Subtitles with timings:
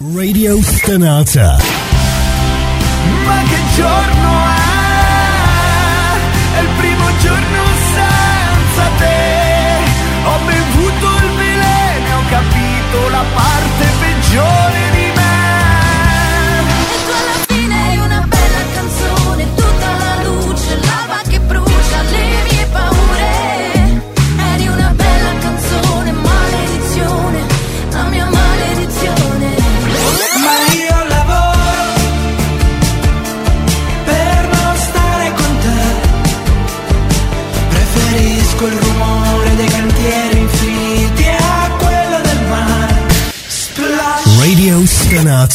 [0.00, 1.58] Radio Stanata.
[3.24, 4.47] Ma che giorno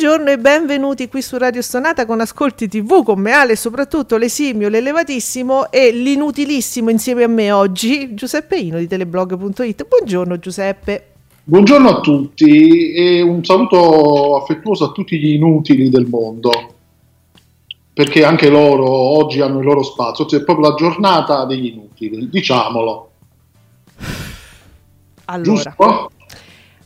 [0.00, 4.68] Buongiorno e benvenuti qui su Radio Stonata con Ascolti TV con me Ale, soprattutto l'esimio,
[4.68, 9.86] l'elevatissimo e l'inutilissimo insieme a me oggi Giuseppe Ino di teleblog.it.
[9.88, 11.06] Buongiorno Giuseppe.
[11.42, 16.52] Buongiorno a tutti e un saluto affettuoso a tutti gli inutili del mondo,
[17.92, 22.28] perché anche loro oggi hanno il loro spazio, cioè è proprio la giornata degli inutili,
[22.30, 23.10] diciamolo.
[25.24, 26.10] Allora, Giusto?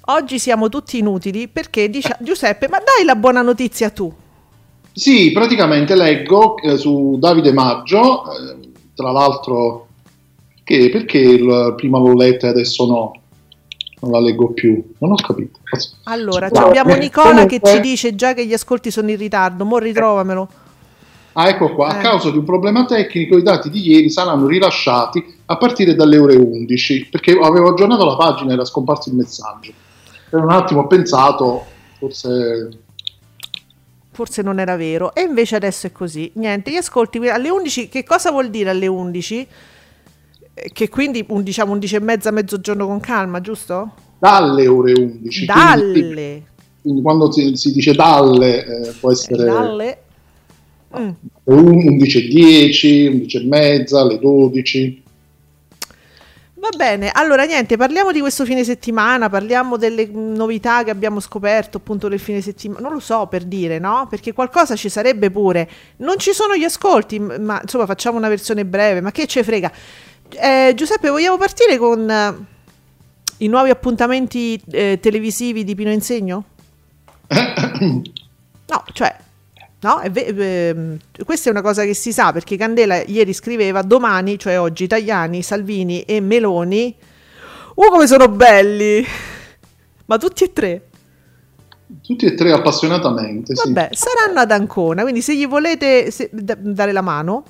[0.06, 4.12] Oggi siamo tutti inutili perché dice Giuseppe, ma dai la buona notizia tu.
[4.92, 8.56] Sì, praticamente leggo eh, su Davide Maggio, eh,
[8.94, 9.86] tra l'altro,
[10.64, 13.12] che, perché il- prima l'ho letta e adesso no,
[14.00, 15.60] non la leggo più, non ho capito.
[16.04, 19.64] Allora, No, abbiamo eh, Nicola che ci dice già che gli ascolti sono in ritardo,
[19.64, 20.48] mo ritrovamelo.
[21.34, 22.02] Ah, ecco qua, a Eh.
[22.02, 26.36] causa di un problema tecnico i dati di ieri saranno rilasciati a partire dalle ore
[26.36, 29.72] 11, perché avevo aggiornato la pagina e era scomparso il messaggio.
[30.32, 31.62] Per un attimo ho pensato,
[31.98, 32.70] forse...
[34.12, 36.30] Forse non era vero, e invece adesso è così.
[36.36, 39.46] Niente, gli ascolti alle 11, che cosa vuol dire alle 11?
[40.54, 43.92] Eh, Che quindi un, diciamo 11 e mezza, mezzogiorno con calma, giusto?
[44.18, 45.20] Dalle ore 11.
[45.20, 46.42] Quindi, Dalle.
[46.80, 49.98] quindi quando si, si dice dalle eh, può essere Dalle.
[50.98, 51.10] Mm.
[51.44, 55.01] 11 e 10, 11 e mezza, alle 12.
[56.62, 61.78] Va bene, allora niente, parliamo di questo fine settimana, parliamo delle novità che abbiamo scoperto
[61.78, 64.06] appunto del fine settimana, non lo so per dire, no?
[64.08, 65.68] Perché qualcosa ci sarebbe pure.
[65.96, 69.72] Non ci sono gli ascolti, ma insomma facciamo una versione breve, ma che ce frega.
[70.28, 72.36] Eh, Giuseppe, vogliamo partire con eh,
[73.38, 76.44] i nuovi appuntamenti eh, televisivi di Pino Insegno?
[78.64, 79.14] No, cioè,
[79.82, 84.38] no, ve- ehm, questa è una cosa che si sa perché Candela ieri scriveva domani,
[84.38, 86.96] cioè oggi, Tajani, Salvini e Meloni.
[87.74, 89.04] Uh, come sono belli!
[90.06, 90.86] Ma tutti e tre.
[92.02, 93.66] Tutti e tre appassionatamente, sì.
[93.66, 97.44] Vabbè, saranno ad Ancona, quindi se gli volete se- da- dare la mano,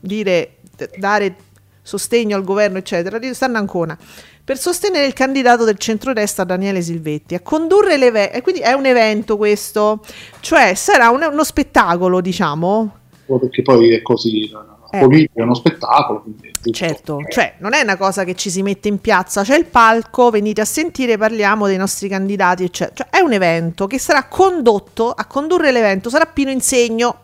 [0.00, 1.36] dire, d- dare
[1.82, 3.98] sostegno al governo, eccetera, stanno a Ancona
[4.44, 8.36] per sostenere il candidato del centrodestra Daniele Silvetti a condurre l'evento.
[8.36, 10.00] E quindi è un evento questo,
[10.40, 12.96] cioè sarà un- uno spettacolo, diciamo.
[13.26, 14.98] Perché poi è così, la Eh.
[15.00, 16.20] politica è uno spettacolo.
[16.22, 16.52] quindi.
[16.72, 20.30] Certo, cioè non è una cosa che ci si mette in piazza, c'è il palco,
[20.30, 22.94] venite a sentire, parliamo dei nostri candidati, eccetera.
[23.10, 27.18] Cioè è un evento che sarà condotto, a condurre l'evento sarà Pino Insegno.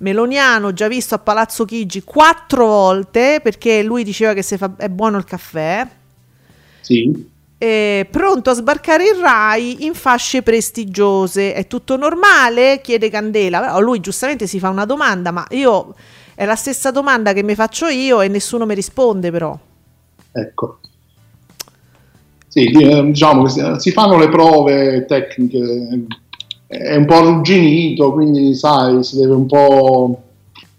[0.00, 4.88] Meloniano, già visto a Palazzo Chigi quattro volte, perché lui diceva che se fa- è
[4.88, 5.86] buono il caffè.
[6.80, 7.26] Sì.
[7.60, 11.54] Eh, pronto a sbarcare il Rai in fasce prestigiose.
[11.54, 12.80] È tutto normale?
[12.82, 13.60] chiede Candela.
[13.60, 15.94] Però lui giustamente si fa una domanda, ma io
[16.34, 19.58] è la stessa domanda che mi faccio io e nessuno mi risponde, però.
[20.32, 20.78] Ecco.
[22.46, 25.58] Sì, eh, diciamo che si- si fanno le prove tecniche,
[26.66, 30.22] è un po' arrugginito, quindi sai, si deve un po'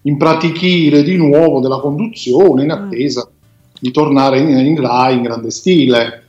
[0.04, 3.30] impratichire di nuovo della conduzione in attesa
[3.80, 6.26] di tornare in, in Rai in grande stile.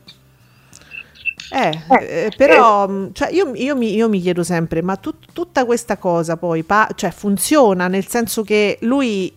[1.53, 5.65] Eh, eh, però mh, cioè, io, io mi, io mi chiedo sempre, ma tut- tutta
[5.65, 9.33] questa cosa poi pa- cioè, funziona nel senso che lui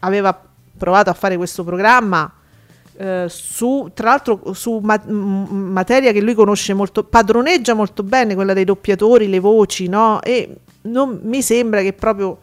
[0.00, 0.38] aveva
[0.76, 2.30] provato a fare questo programma
[2.96, 8.34] eh, su, tra l'altro, su ma- m- materia che lui conosce molto, padroneggia molto bene,
[8.34, 10.20] quella dei doppiatori, le voci, no?
[10.22, 12.38] E non mi sembra che proprio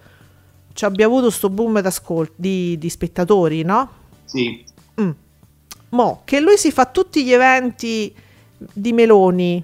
[0.74, 1.82] ci abbia avuto sto boom
[2.36, 3.90] di, di spettatori, no?
[4.26, 4.66] Sì.
[5.90, 8.14] Mo, che lui si fa tutti gli eventi
[8.58, 9.64] di Meloni,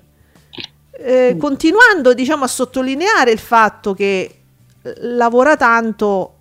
[0.91, 4.39] eh, continuando diciamo a sottolineare il fatto che
[4.81, 6.33] eh, lavora tanto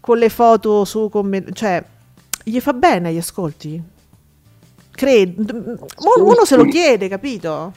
[0.00, 1.84] con le foto su con me- cioè
[2.42, 3.82] gli fa bene agli ascolti?
[4.92, 5.78] Credo,
[6.18, 7.72] uno se lo chiede, capito?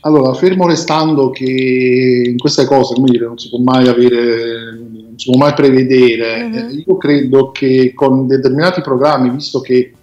[0.00, 5.14] Allora, fermo restando che in queste cose, come dire, non si può mai avere, non
[5.16, 6.54] si può mai prevedere, Mhm.
[6.54, 9.94] eh, io credo che con determinati programmi, visto che eh,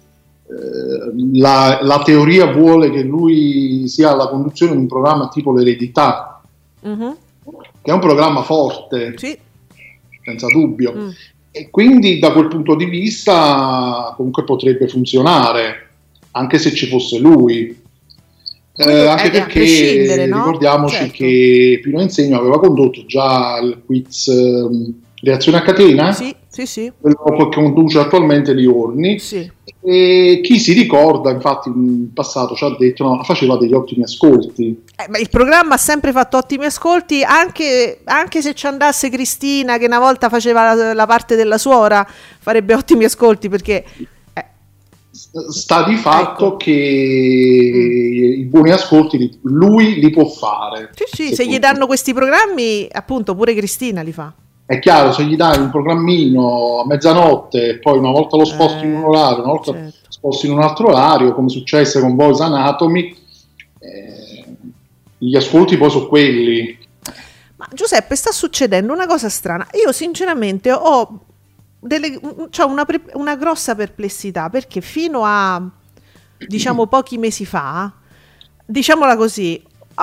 [1.34, 6.40] la, la teoria vuole che lui sia alla conduzione di un programma tipo l'eredità,
[6.82, 7.16] Mhm,
[7.82, 9.36] che è un programma forte, Sì.
[10.24, 11.08] senza dubbio, Mm.
[11.52, 15.88] e quindi da quel punto di vista comunque potrebbe funzionare,
[16.32, 17.79] anche se ci fosse lui.
[18.76, 20.36] Eh, anche perché no?
[20.38, 21.12] ricordiamoci Certo.
[21.12, 26.90] che Pino Insegno aveva condotto già il quiz ehm, Reazione a catena, Sì, sì, sì.
[26.98, 29.18] quello che conduce attualmente Liorni.
[29.18, 29.50] sì.
[29.82, 34.82] E chi si ricorda, infatti, in passato ci ha detto no, faceva degli ottimi ascolti.
[34.96, 39.78] Eh, ma il programma ha sempre fatto ottimi ascolti, anche, anche se ci andasse Cristina,
[39.78, 42.06] che una volta faceva la, la parte della suora,
[42.38, 43.84] farebbe ottimi ascolti perché...
[45.32, 46.56] eh, Sta di fatto Ecco.
[46.56, 50.90] che i buoni ascolti lui li può fare.
[50.94, 54.32] sì, sì, se gli danno questi programmi, appunto, pure Cristina li fa.
[54.66, 58.84] È chiaro, se gli dai un programmino a mezzanotte e poi una volta lo sposti
[58.84, 59.96] in un Eh, orario, una volta certo.
[60.08, 63.16] sposti in un altro orario, come successe con Boys Anatomy,
[63.80, 64.44] eh,
[65.18, 66.78] gli ascolti poi sono quelli.
[67.56, 69.66] Ma Giuseppe, sta succedendo una cosa strana.
[69.84, 71.20] Io sinceramente ho
[71.80, 75.62] delle, c'ho una, una grossa perplessità perché fino a
[76.36, 77.90] diciamo pochi mesi fa,
[78.64, 79.62] diciamola così,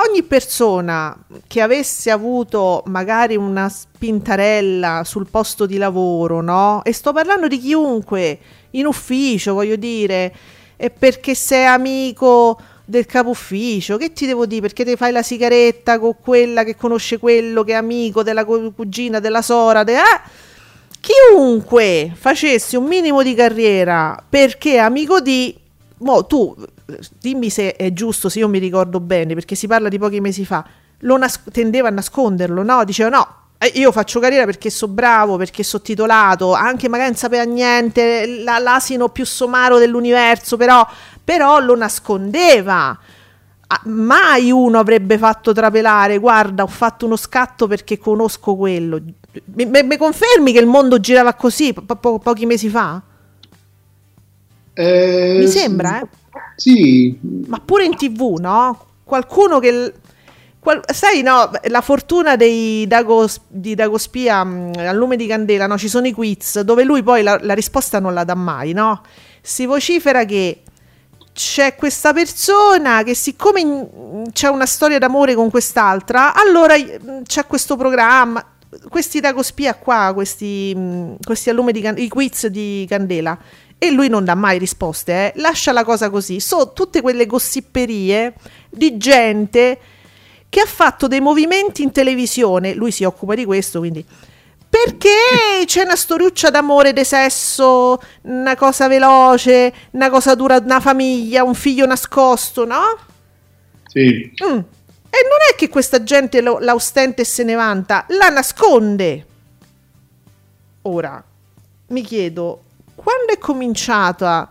[0.09, 6.83] ogni persona che avesse avuto magari una spintarella sul posto di lavoro, no?
[6.83, 8.39] E sto parlando di chiunque
[8.71, 10.33] in ufficio, voglio dire,
[10.97, 14.61] perché sei amico del capo ufficio, che ti devo dire?
[14.61, 18.73] Perché ti fai la sigaretta con quella che conosce quello che è amico della cu-
[18.75, 20.45] cugina, della sora, de- eh?
[21.07, 25.57] Chiunque facesse un minimo di carriera perché amico di
[25.99, 26.53] mo tu
[27.19, 30.43] dimmi se è giusto se io mi ricordo bene perché si parla di pochi mesi
[30.43, 30.65] fa
[30.99, 32.83] lo nas- tendeva a nasconderlo no?
[32.83, 37.17] Diceva no eh, io faccio carriera perché so bravo perché so titolato anche magari non
[37.17, 40.85] sapeva niente la- l'asino più somaro dell'universo però,
[41.23, 42.97] però lo nascondeva.
[43.85, 49.01] Mai uno avrebbe fatto trapelare guarda ho fatto uno scatto perché conosco quello
[49.45, 53.01] mi, mi- mi confermi che il mondo girava così po- po- pochi mesi fa?
[54.73, 56.07] Eh, Mi sembra, eh?
[56.55, 57.17] Sì,
[57.47, 58.85] ma pure in tv, no?
[59.03, 59.93] Qualcuno che...
[60.59, 65.65] qual- sai, no, la fortuna dei Dago, di Dago Spia mh, al lume di candela,
[65.67, 65.77] no?
[65.77, 69.01] Ci sono i quiz dove lui poi la, la risposta non la dà mai, no?
[69.41, 70.61] Si vocifera che
[71.33, 77.45] c'è questa persona che siccome in- c'è una storia d'amore con quest'altra, allora mh, c'è
[77.47, 78.43] questo programma.
[78.89, 83.37] Questi Dago Spia qua, questi, mh, questi al lume di can- i quiz di candela.
[83.77, 85.33] E lui non dà mai risposte, eh.
[85.35, 86.39] lascia la cosa così.
[86.39, 88.33] Sono tutte quelle gossipperie
[88.69, 89.79] di gente
[90.49, 92.73] che ha fatto dei movimenti in televisione.
[92.73, 94.03] Lui si occupa di questo, quindi.
[94.69, 101.43] Perché c'è una storiuccia d'amore, di sesso, una cosa veloce, una cosa dura, una famiglia,
[101.43, 102.97] un figlio nascosto, no?
[103.97, 104.31] sì.
[104.43, 104.59] Mm.
[105.09, 109.25] E non è che questa gente lo- la ostenta e se ne vanta, la nasconde.
[110.83, 111.23] Ora,
[111.87, 112.61] mi chiedo,
[112.95, 114.47] quando è cominciata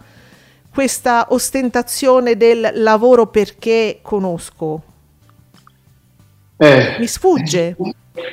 [0.72, 4.82] questa ostentazione del lavoro perché conosco?
[6.58, 7.76] Eh, Mi sfugge.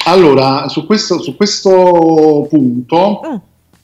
[0.05, 3.35] Allora, su questo, su questo punto, Mm.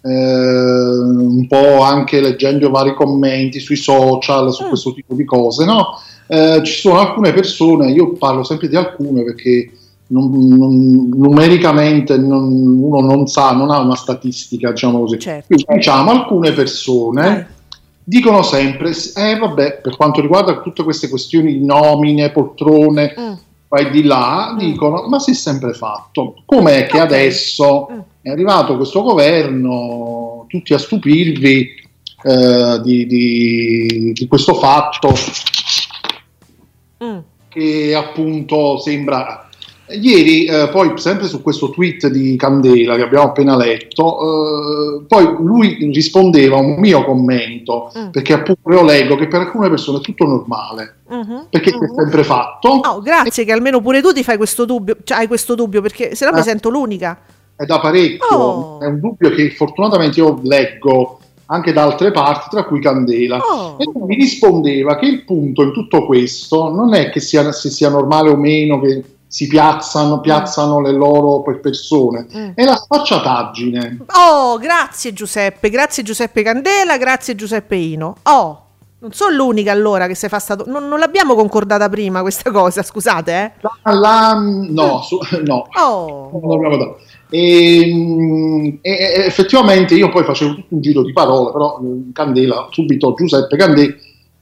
[0.02, 4.68] Eh, un po' anche leggendo vari commenti sui social, su Mm.
[4.68, 6.00] questo tipo di cose, no?
[6.28, 9.72] Eh, ci sono alcune persone, io parlo sempre di alcune perché
[10.08, 15.20] non- non- numericamente non- uno non sa, non ha una statistica, diciamo così.
[15.20, 15.46] Certo.
[15.48, 17.48] Quindi, diciamo, alcune persone
[18.04, 23.34] dicono sempre, eh vabbè, per quanto riguarda tutte queste questioni di nomine, poltrone, Mm.
[23.70, 24.58] Poi di là, Mm.
[24.58, 26.42] dicono, ma si è sempre fatto.
[26.46, 28.00] Com'è che adesso Mm.
[28.24, 31.78] è arrivato questo governo, tutti a stupirvi
[32.22, 35.14] eh, di, di- di questo fatto
[37.04, 37.18] Mm.
[37.48, 39.49] che appunto sembra
[39.92, 44.20] Ieri, eh, poi sempre su questo tweet di Candela che abbiamo appena letto,
[45.00, 48.10] eh, poi lui rispondeva a un mio commento, Mm.
[48.10, 51.46] perché appunto io leggo che per alcune persone è tutto normale, Mhm.
[51.50, 54.98] perché si è sempre fatto, Oh, grazie che almeno pure tu ti fai questo dubbio,
[55.04, 56.44] cioè hai questo dubbio perché se no mi Eh.
[56.44, 57.20] sento l'unica.
[57.56, 58.80] è da parecchio, Oh.
[58.80, 63.38] è un dubbio che fortunatamente io leggo anche da altre parti, tra cui Candela.
[63.40, 63.76] Oh.
[63.80, 67.70] E lui mi rispondeva che il punto in tutto questo non è che sia, se
[67.70, 72.50] sia normale o meno che si piazzano, piazzano le loro per persone, Mm.
[72.56, 74.00] è la sfacciataggine.
[74.18, 78.16] Oh, grazie Giuseppe, grazie Giuseppe Candela, grazie Giuseppe Ino.
[78.24, 78.64] Oh,
[79.02, 80.64] non sono l'unica allora che si fa stato...
[80.68, 83.52] Non, non l'abbiamo concordata prima questa cosa, scusate, eh.
[83.84, 87.00] La, la- no, su- no, Oh, non l'abbiamo dato.
[87.30, 92.68] E, mm, e- effettivamente io poi facevo tutto un giro di parole, però eh, Candela,
[92.72, 93.94] subito Giuseppe Candela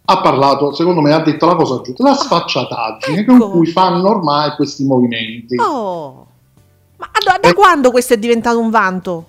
[0.10, 3.38] ha parlato, secondo me ha detto la cosa giusta, la sfacciataggine Ecco.
[3.38, 5.56] con cui fanno ormai questi movimenti.
[5.60, 6.26] oh.
[6.96, 9.26] Ma da, da quando questo è diventato un vanto?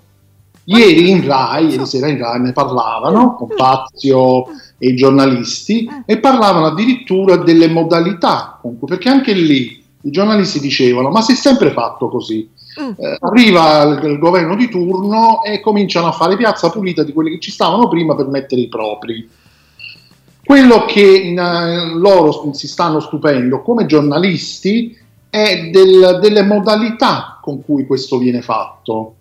[0.64, 4.44] Ieri in Rai, ieri sera in Rai ne parlavano con Fazio
[4.78, 11.22] e i giornalisti e parlavano addirittura delle modalità, perché anche lì i giornalisti dicevano ma
[11.22, 12.48] si è sempre fatto così.
[12.80, 12.90] Mm.
[12.96, 17.30] Eh, arriva il, il governo di turno e cominciano a fare piazza pulita di quelli
[17.30, 19.28] che ci stavano prima per mettere i propri.
[20.48, 21.34] Quello che eh,
[21.92, 24.96] loro si stanno stupendo come giornalisti
[25.28, 29.16] è del- delle modalità con cui questo viene fatto.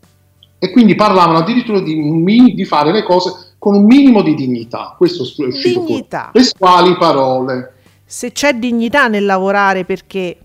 [0.58, 4.96] E quindi parlavano addirittura di, di fare le cose con un minimo di dignità.
[4.98, 5.86] Questo è uscito fuori.
[5.86, 6.30] Dignità.
[6.32, 7.74] Testuali parole.
[8.06, 10.38] Se c'è dignità nel lavorare perché...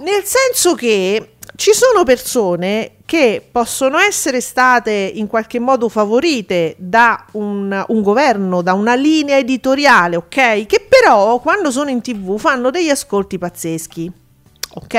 [0.00, 7.24] Nel senso che ci sono persone che possono essere state in qualche modo favorite da
[7.32, 10.66] un, un governo, da una linea editoriale, ok?
[10.66, 14.10] Che però quando sono in tv fanno degli ascolti pazzeschi,
[14.74, 14.94] ok?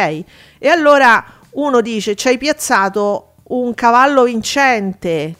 [0.57, 5.35] E allora uno dice ci hai piazzato un cavallo vincente.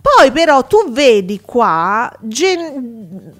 [0.00, 3.32] Poi però tu vedi qua gen-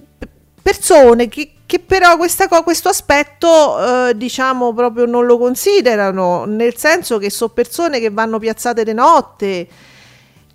[0.61, 7.19] persone che, che però questa questo aspetto eh, diciamo proprio non lo considerano, nel senso
[7.19, 9.69] che sono persone che vanno piazzate di notte,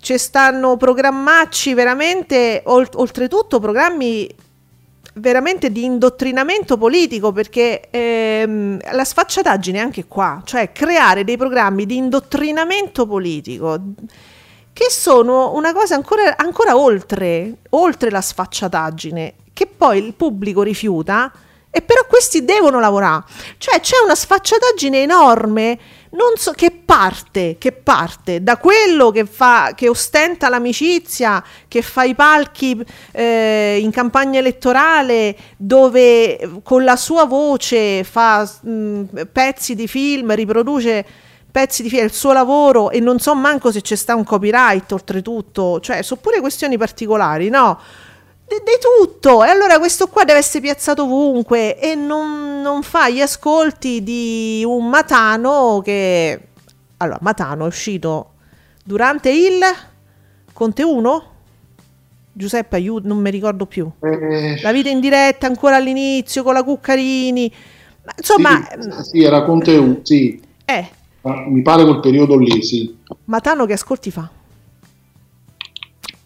[0.00, 4.28] ci stanno programmacci veramente, ol- oltretutto programmi
[5.14, 11.86] veramente di indottrinamento politico perché ehm, la sfacciataggine è anche qua, cioè creare dei programmi
[11.86, 13.80] di indottrinamento politico
[14.72, 21.32] che sono una cosa ancora, ancora oltre, oltre la sfacciataggine, che poi il pubblico rifiuta
[21.70, 23.24] e però questi devono lavorare.
[23.56, 25.78] Cioè c'è una sfacciataggine enorme
[26.14, 32.04] non so, che parte, che parte da quello che fa, che ostenta l'amicizia, che fa
[32.04, 32.80] i palchi
[33.12, 40.34] eh, in campagna elettorale, dove eh, con la sua voce fa mh, pezzi di film,
[40.34, 41.04] riproduce
[41.50, 44.90] pezzi di film, il suo lavoro e non so manco se c'è sta un copyright
[44.92, 47.80] oltretutto, cioè sono pure questioni particolari, no?
[48.62, 53.20] Di, tutto e allora questo qua deve essere piazzato ovunque e non, non fa gli
[53.20, 56.40] ascolti di un Matano che
[56.98, 58.32] allora Matano è uscito
[58.84, 59.60] durante il
[60.52, 61.24] Conte 1
[62.32, 66.62] Giuseppe aiuto non mi ricordo più Eh, la vita in diretta ancora all'inizio con la
[66.62, 67.52] Cuccarini
[68.04, 70.40] ma, insomma sì, sì, era Conte U, sì.
[70.66, 70.90] eh,
[71.22, 72.94] Mi pare quel periodo lì, sì.
[73.24, 74.28] Matano che ascolti fa?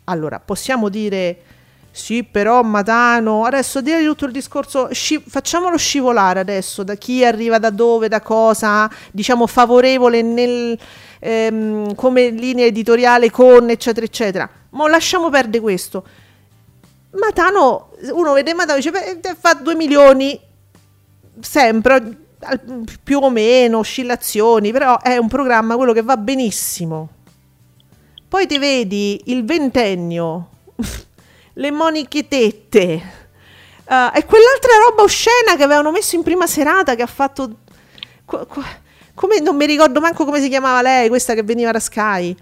[0.05, 1.43] Allora, possiamo dire
[1.91, 7.59] sì, però Matano, adesso direi tutto il discorso, sci- facciamolo scivolare adesso, da chi arriva
[7.59, 10.79] da dove, da cosa, diciamo favorevole nel,
[11.19, 14.49] ehm, come linea editoriale con, eccetera, eccetera.
[14.71, 16.05] Ma lasciamo perdere questo.
[17.13, 20.39] Matano, uno vede Matano e dice, "Beh, fa 2 milioni
[21.41, 22.17] sempre,
[23.03, 27.09] più o meno, oscillazioni, però è un programma quello che va benissimo.
[28.29, 30.49] Poi ti vedi il ventennio,
[31.59, 37.03] le moniche tette eh, e quell'altra roba oscena che avevano messo in prima serata che
[37.03, 37.51] ha fatto...
[38.25, 38.63] co- co-
[39.15, 42.37] come, non mi ricordo manco come si chiamava lei, questa che veniva da Sky.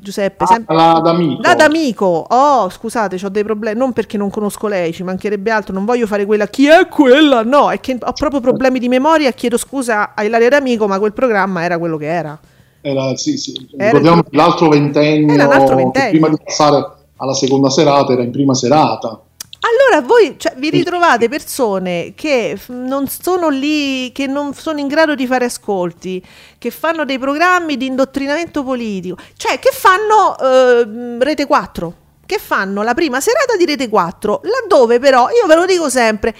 [0.00, 0.74] Giuseppe, Ah, sempre...
[0.76, 1.40] la d'amico.
[1.40, 2.26] Da d'amico.
[2.28, 3.78] Oh, scusate, ho dei problemi.
[3.78, 5.72] Non perché non conosco lei, ci mancherebbe altro.
[5.74, 6.46] Non voglio fare quella.
[6.46, 7.42] Chi è quella?
[7.42, 9.32] No, è che ho proprio problemi di memoria.
[9.32, 12.38] Chiedo scusa a Ilaria D'Amico, ma quel programma era quello che era.
[12.80, 13.54] Era, sì, sì.
[13.72, 16.10] Era- Ricordiamo che l'altro ventennio, Era un altro che ventennio.
[16.10, 16.76] prima di passare
[17.18, 19.22] alla seconda serata era in prima serata.
[19.60, 24.86] Allora voi cioè, vi ritrovate persone che f- non sono lì, che non sono in
[24.86, 26.24] grado di fare ascolti,
[26.58, 31.94] che fanno dei programmi di indottrinamento politico, cioè che fanno ehm, Rete 4,
[32.24, 36.34] che fanno la prima serata di Rete 4, laddove però, io ve lo dico sempre,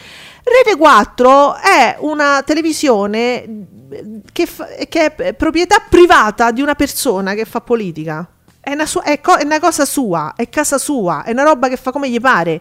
[0.44, 3.66] Rete 4 è una televisione
[4.32, 8.28] che, fa- che è proprietà privata di una persona che fa politica.
[8.68, 11.68] È una, sua- è co- è una cosa sua, è casa sua, è una roba
[11.68, 12.60] che fa come gli pare.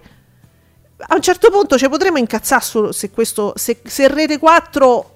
[1.00, 5.16] A un certo punto ci potremmo incazzare se, questo, se, se Rete 4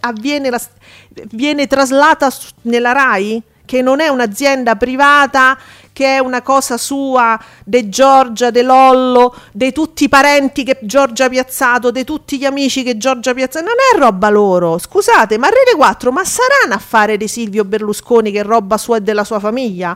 [0.00, 0.60] avviene la-
[1.30, 5.58] viene traslata nella RAI, che non è un'azienda privata,
[5.92, 11.24] che è una cosa sua, de Giorgia, de Lollo, di tutti i parenti che Giorgia
[11.24, 13.64] ha piazzato, di tutti gli amici che Giorgia ha piazzato.
[13.66, 14.78] Non è roba loro.
[14.78, 18.98] Scusate, ma Rete 4, ma sarà un affare di Silvio Berlusconi che è roba sua
[18.98, 19.94] e della sua famiglia?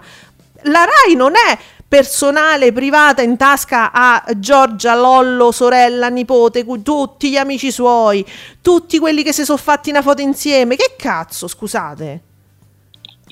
[0.65, 7.37] La RAI non è personale, privata in tasca a Giorgia, Lollo, sorella, nipote, tutti gli
[7.37, 8.25] amici suoi,
[8.63, 10.77] tutti quelli che si sono fatti una foto insieme.
[10.77, 12.23] Che cazzo, scusate?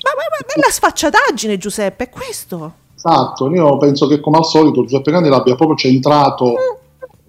[0.03, 2.73] Ma, ma, ma è la sfacciataggine, Giuseppe, è questo.
[2.95, 6.53] Esatto, io penso che come al solito Giuseppe Grandi l'abbia proprio centrato,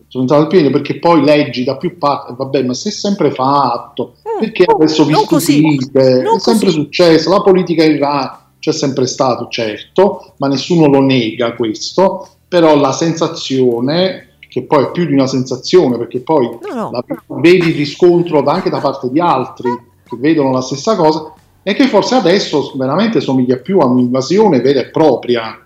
[0.09, 4.16] centrato il piede perché poi leggi da più parti, vabbè, ma se è sempre fatto,
[4.23, 4.40] Mm.
[4.40, 6.71] perché adesso vi stupite, è sempre così.
[6.71, 8.28] successo, la politica in Rai
[8.62, 14.90] c'è sempre stato, certo, ma nessuno lo nega questo, però la sensazione, che poi è
[14.92, 16.90] più di una sensazione, perché poi No, no.
[16.92, 17.04] la-
[17.40, 19.69] vedi il riscontro anche da parte di altri
[20.09, 21.33] che vedono la stessa cosa,
[21.64, 25.59] è che forse adesso veramente somiglia più a un'invasione vera e propria.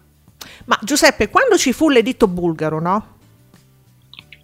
[0.64, 3.06] Ma Giuseppe, quando ci fu l'editto bulgaro, no?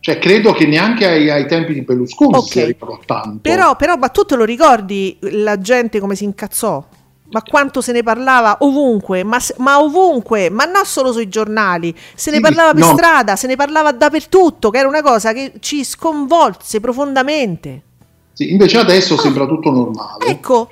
[0.01, 2.43] Cioè, credo che neanche ai, ai tempi di Berlusconi Ok.
[2.45, 3.39] si sia arrivato tanto.
[3.41, 6.85] Però, però, ma tu te lo ricordi la gente come si incazzò?
[7.33, 12.31] Ma quanto se ne parlava ovunque, ma, ma ovunque, ma non solo sui giornali, se
[12.31, 12.93] ne Sì, parlava per no.
[12.95, 17.83] strada, se ne parlava dappertutto, che era una cosa che ci sconvolse profondamente.
[18.35, 20.27] Sì, invece adesso sembra tutto normale.
[20.27, 20.69] Ecco,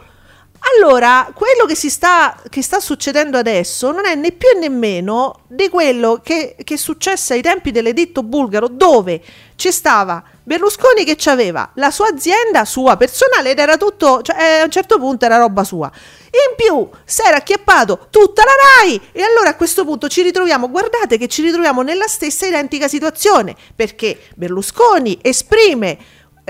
[0.76, 5.68] allora, quello che, sta, che sta succedendo adesso non è né più né meno di
[5.68, 9.22] quello che, che successe ai tempi dell'editto bulgaro, dove
[9.56, 14.60] ci stava Berlusconi che aveva la sua azienda sua personale ed era tutto, cioè eh,
[14.60, 15.88] a un certo punto era roba sua.
[16.24, 20.68] In più si era acchiappato tutta la RAI e allora a questo punto ci ritroviamo,
[20.70, 25.98] guardate che ci ritroviamo nella stessa identica situazione, perché Berlusconi esprime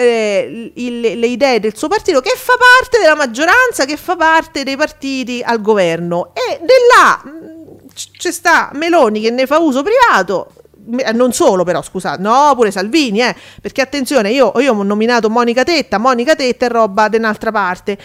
[0.01, 4.63] eh, il- le idee del suo partito che fa parte della maggioranza, che fa parte
[4.65, 6.67] dei partiti al governo e di
[7.95, 10.53] c- c'è sta Meloni che ne fa uso privato.
[10.99, 15.29] eh, Non solo però, scusate, no, pure Salvini, eh, perché attenzione, io, io ho nominato
[15.31, 17.99] Monica Tetta, Monica Tetta è roba da un'altra parte.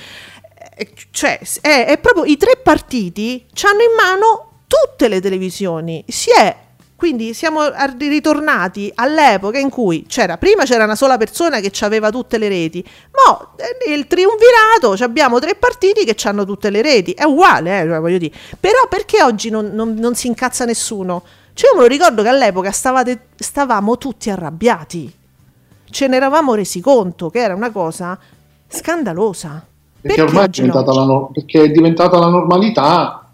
[0.78, 6.04] Eh, Cioè, è, è proprio i tre partiti hanno in mano tutte le televisioni.
[6.08, 6.54] Si è
[6.96, 7.62] quindi siamo
[7.98, 12.84] ritornati all'epoca in cui c'era prima c'era una sola persona che aveva tutte le reti,
[13.12, 17.12] ma eh, il triunvirato abbiamo tre partiti che hanno tutte le reti.
[17.12, 18.34] È uguale, eh, cioè, voglio dire.
[18.60, 21.24] Però perché oggi non, non- non si incazza nessuno?
[21.54, 25.14] Cioè, io me lo ricordo che all'epoca stavate- stavamo tutti arrabbiati.
[25.90, 28.18] Ce ne eravamo resi conto che era una cosa
[28.68, 29.66] scandalosa.
[30.02, 33.25] perché ormai è diventata, la, perché è diventata la normalità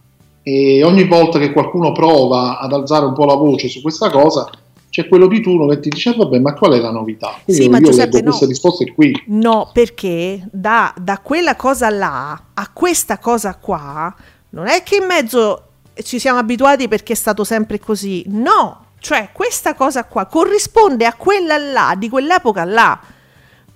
[0.43, 4.49] e ogni volta che qualcuno prova ad alzare un po' la voce su questa cosa
[4.89, 7.33] c'è quello di turno che ti dice vabbè ma qual è la novità?
[7.45, 8.29] Quindi Sì, ma io Giuseppe, leggo no.
[8.29, 9.23] queste risposte qui.
[9.27, 14.13] No, perché da, da quella cosa là a questa cosa qua
[14.49, 15.63] non è che in mezzo
[16.03, 18.23] ci siamo abituati perché è stato sempre così.
[18.27, 22.99] No, cioè questa cosa qua corrisponde a quella là, di quell'epoca là.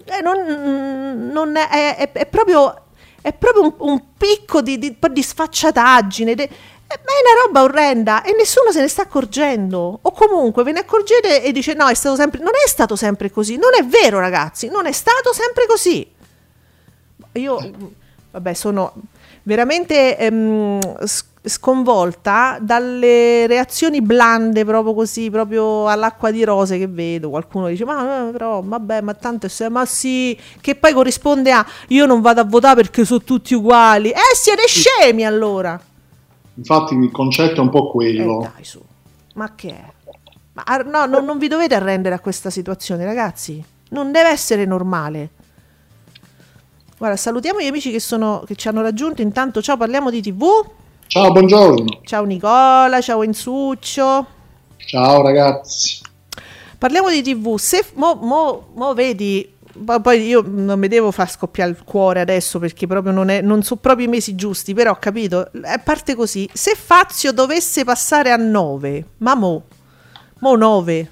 [0.04, 2.74] Eh, non, non è, è- è- è proprio,
[3.26, 6.36] è proprio un, un picco di, di, di sfacciataggine.
[6.36, 6.50] de- eh,
[6.88, 9.98] ma è una roba orrenda e nessuno se ne sta accorgendo.
[10.00, 12.40] O comunque ve ne accorgete e dice: No, è stato sempre.
[12.44, 13.58] Non è stato sempre così.
[13.58, 14.68] Non è vero, ragazzi.
[14.68, 16.08] Non è stato sempre così.
[17.32, 17.72] Io,
[18.30, 18.94] vabbè, sono
[19.42, 20.80] veramente ehm,
[21.46, 27.30] sconvolta dalle reazioni blande, proprio così, proprio all'acqua di rose che vedo.
[27.30, 31.52] Qualcuno dice: Ma eh, però, vabbè, ma tanto è se- ma sì, che poi corrisponde
[31.52, 34.10] a io non vado a votare perché sono tutti uguali.
[34.10, 35.80] Eh, siete scemi allora.
[36.58, 38.40] Infatti il concetto è un po' Eh, quello.
[38.54, 38.82] dai, su.
[39.36, 39.94] Ma che è?
[40.54, 43.62] Ma, no, non, non vi dovete arrendere a questa situazione, ragazzi.
[43.90, 45.30] Non deve essere normale.
[46.98, 49.22] Guarda, salutiamo gli amici che, sono, che ci hanno raggiunto.
[49.22, 50.44] Intanto, ciao, parliamo di TV.
[51.08, 52.02] Ciao, buongiorno.
[52.04, 54.26] Ciao Nicola, ciao Ensuccio.
[54.78, 56.00] Ciao ragazzi.
[56.78, 57.56] Parliamo di TV.
[57.58, 59.50] Se mo, mo- mo vedi,
[59.84, 63.42] poi- poi io non mi devo far scoppiare il cuore adesso perché proprio non, è,
[63.42, 65.50] non sono proprio i mesi giusti, però ho capito.
[65.64, 69.64] A parte così, se Fazio dovesse passare a 9, ma mo,
[70.40, 71.12] mo 9.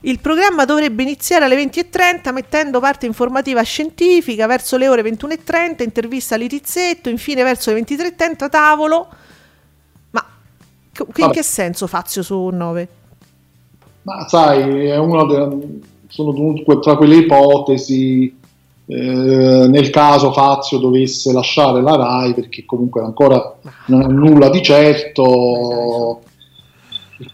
[0.00, 6.34] Il programma dovrebbe iniziare alle 20.30 mettendo parte informativa scientifica verso le ore 21.30, intervista
[6.34, 9.08] a Lirizzetto, infine verso le 23.30 tavolo.
[10.10, 10.24] Ma
[10.98, 11.32] in Vabbè.
[11.32, 12.88] che senso Fazio su 9?
[14.02, 18.38] Ma sai, è uno de- sono dunque tra quelle ipotesi
[18.86, 24.60] eh, nel caso Fazio dovesse lasciare la RAI perché comunque ancora non è nulla di
[24.62, 26.22] certo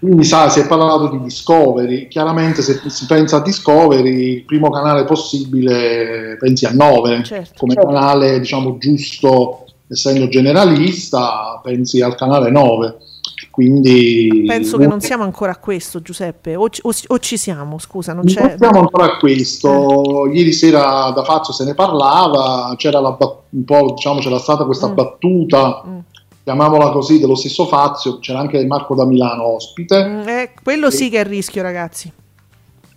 [0.01, 4.71] quindi sa, si è parlato di Discovery chiaramente se si pensa a Discovery il primo
[4.71, 7.55] canale possibile pensi a 9 Certo.
[7.59, 12.97] come canale diciamo giusto essendo generalista pensi al canale 9
[13.51, 16.57] quindi Penso che non siamo ancora a questo, Giuseppe.
[16.57, 18.41] O ci, o o ci siamo, scusa, non c'è.
[18.41, 20.29] Non siamo ancora a questo.
[20.31, 24.89] Ieri sera da Fazio se ne parlava, c'era la un po', diciamo, c'era stata questa
[24.91, 24.95] Mm.
[24.95, 25.99] battuta, Mm.
[26.47, 30.05] Chiamiamola così, dello stesso Fazio, c'era anche Marco da Milano ospite.
[30.07, 32.09] Mm, eh, quello sì che è il rischio, ragazzi.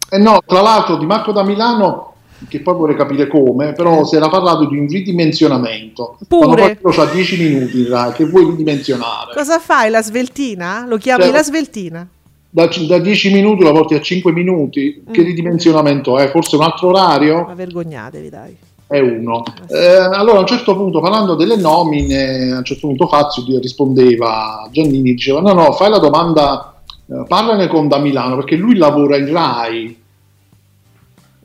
[0.07, 2.13] E no, tra l'altro di Marco da Milano,
[2.47, 6.19] che poi vorrei capire come, però si era parlato di un ridimensionamento.
[6.27, 6.77] Pure.
[6.79, 9.33] Quando c'ha 10 minuti, dai, che vuoi ridimensionare?
[9.33, 9.89] Cosa fai?
[9.89, 10.85] La sveltina?
[10.87, 11.35] Lo chiami Certo.
[11.37, 12.07] la sveltina?
[12.51, 15.25] Da, da 10 minuti la porti a 5 minuti, che Mm.
[15.25, 16.29] ridimensionamento è?
[16.29, 17.45] Forse un altro orario?
[17.47, 18.57] Ma vergognatevi, dai.
[18.89, 19.43] È uno.
[19.67, 24.67] Eh, allora a un certo punto, parlando delle nomine, a un certo punto Fazio rispondeva
[24.71, 26.73] Giannini, diceva no, no, fai la domanda,
[27.07, 29.97] eh, parlane con da Milano, perché lui lavora in RAI,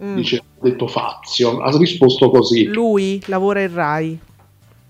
[0.02, 0.16] Mm.
[0.16, 4.18] dice, ha detto Fazio, ha risposto così, Lui lavora in Rai.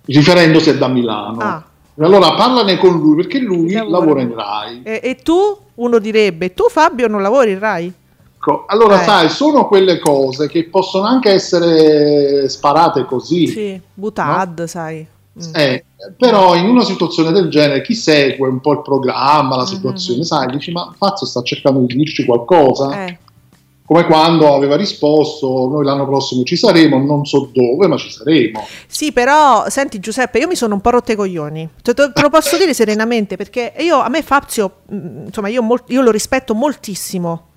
[0.07, 1.41] riferendosi a da Milano.
[1.41, 1.63] Ah.
[1.99, 3.99] Allora parlane con lui, perché lui Lavora.
[3.99, 4.81] lavora in RAI.
[4.83, 5.35] E, e tu?
[5.75, 7.93] Uno direbbe, tu Fabio non lavori in Rai?
[8.47, 9.05] Ecco, allora Eh.
[9.05, 13.47] sai, sono quelle cose che possono anche essere sparate così.
[13.47, 15.07] Sì, Butad, sai.
[15.37, 15.55] Mm.
[15.55, 15.85] Eh,
[16.17, 20.25] però in una situazione del genere chi segue un po' il programma, la situazione, Mhm.
[20.25, 23.07] sai, dici ma Fazio sta cercando di dirci qualcosa?
[23.07, 23.19] Eh,
[23.87, 28.65] Come quando aveva risposto noi l'anno prossimo ci saremo, non so dove, ma ci saremo.
[28.87, 31.69] Sì, però, senti Giuseppe, io mi sono un po' rotte i coglioni.
[31.83, 36.01] Te, te- lo posso dire serenamente, perché io, a me Fazio, mm, insomma, io, io
[36.01, 37.49] lo rispetto moltissimo.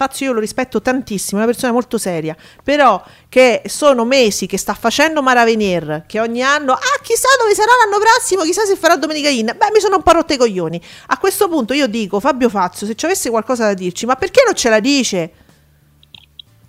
[0.00, 2.34] Fazio io lo rispetto tantissimo, è una persona molto seria,
[2.64, 7.72] però che sono mesi che sta facendo Maravenir, che ogni anno, ah chissà dove sarà
[7.84, 10.80] l'anno prossimo, chissà se farà Domenica In, beh mi sono un po' rotte i coglioni.
[11.08, 14.42] A questo punto io dico, Fabio Fazio, se ci avesse qualcosa da dirci, ma perché
[14.46, 15.32] non ce la dice?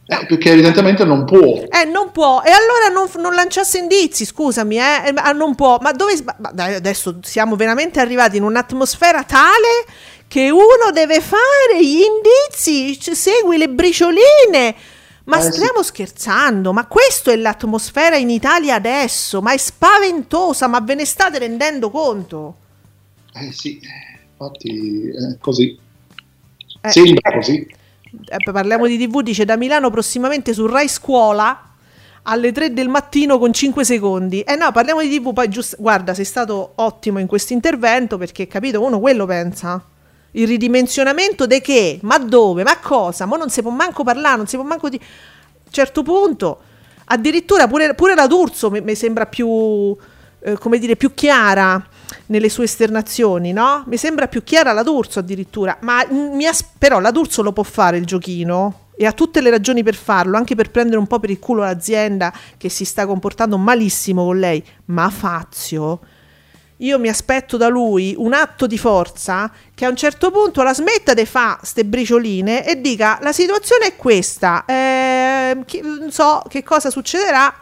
[0.06, 1.40] Eh, perché evidentemente non può.
[1.40, 2.42] Eh, non può.
[2.44, 5.04] E allora non, non lanciasse indizi, scusami, eh.
[5.06, 5.78] Eh, ma non può.
[5.80, 6.22] Ma dove...
[6.38, 9.86] ma adesso siamo veramente arrivati in un'atmosfera tale
[10.32, 14.76] che uno deve fare gli indizi, segui le bricioline.
[15.26, 15.52] Ma Eh, sì.
[15.52, 21.04] stiamo scherzando, ma questa è l'atmosfera in Italia adesso, ma è spaventosa, ma ve ne
[21.06, 22.56] state rendendo conto?
[23.34, 23.78] Eh sì,
[24.32, 25.78] infatti è così.
[26.82, 26.90] Eh.
[26.90, 27.68] Sembra così.
[28.26, 31.72] Eh, parliamo di TV, dice da Milano prossimamente su Rai Scuola
[32.24, 34.40] alle 3 del mattino con 5 secondi.
[34.44, 38.48] Eh no, parliamo di TV, poi giusto, guarda, sei stato ottimo in questo intervento perché,
[38.48, 39.84] capito, uno quello pensa.
[40.32, 42.00] Il ridimensionamento di che?
[42.04, 42.64] Ma dove?
[42.64, 43.26] Ma cosa?
[43.26, 44.98] Ma non si può manco parlare, non si può manco di...
[44.98, 46.60] A un certo punto,
[47.06, 49.96] addirittura pure, pure la D'Urso mi, mi sembra più,
[50.42, 51.86] eh, come dire, più chiara
[52.28, 53.84] nelle sue esternazioni, no?
[53.88, 57.64] Mi sembra più chiara la D'Urso addirittura, ma mi as- però la D'Urso lo può
[57.64, 61.20] fare il giochino e ha tutte le ragioni per farlo, anche per prendere un po'
[61.20, 66.00] per il culo l'azienda che si sta comportando malissimo con lei, ma Fazio
[66.82, 70.74] io mi aspetto da lui un atto di forza che a un certo punto la
[70.74, 76.42] smetta di fa ste bricioline e dica la situazione è questa, eh, chi- non so
[76.48, 77.54] che cosa succederà,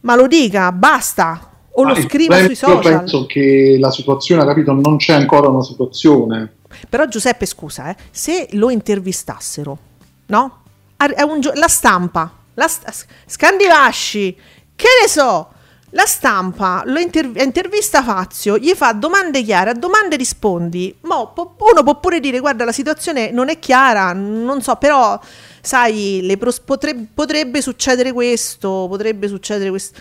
[0.00, 2.98] ma lo dica, basta, o lo Ma scriva sui che Io social.
[2.98, 6.54] penso che la situazione, capito, non c'è ancora una situazione.
[6.88, 9.78] Però Giuseppe, scusa, eh, se lo intervistassero,
[10.26, 10.62] no?
[10.96, 14.36] È un gio- la stampa, la st- Scandivasci,
[14.74, 15.52] che ne so,
[15.90, 20.94] la stampa lo inter- intervista Fazio, gli fa domande chiare, a domande rispondi.
[21.02, 25.18] Mo, po- uno può pure dire, guarda, la situazione non è chiara, non so, però,
[25.60, 29.98] sai, pros- potre- potrebbe succedere questo, potrebbe succedere questo.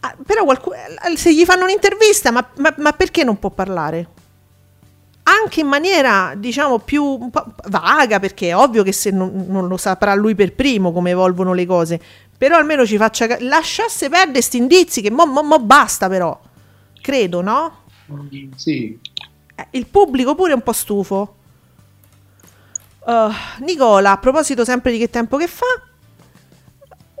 [0.00, 0.74] Ah, però qualcu-
[1.16, 4.08] se gli fanno un'intervista, ma- ma- ma perché non può parlare?
[5.28, 7.28] anche in maniera diciamo più
[7.68, 11.52] vaga perché è ovvio che se non, non lo saprà lui per primo come evolvono
[11.52, 12.00] le cose
[12.38, 16.40] però almeno ci faccia ca- lasciasse perdere sti indizi che mo, mo- mo basta però.
[17.00, 17.82] Credo no?
[18.56, 18.98] Sì,
[19.54, 21.34] Eh, il pubblico pure è un po' stufo.
[23.00, 23.32] Uh,
[23.64, 25.64] Nicola a proposito sempre di che tempo che fa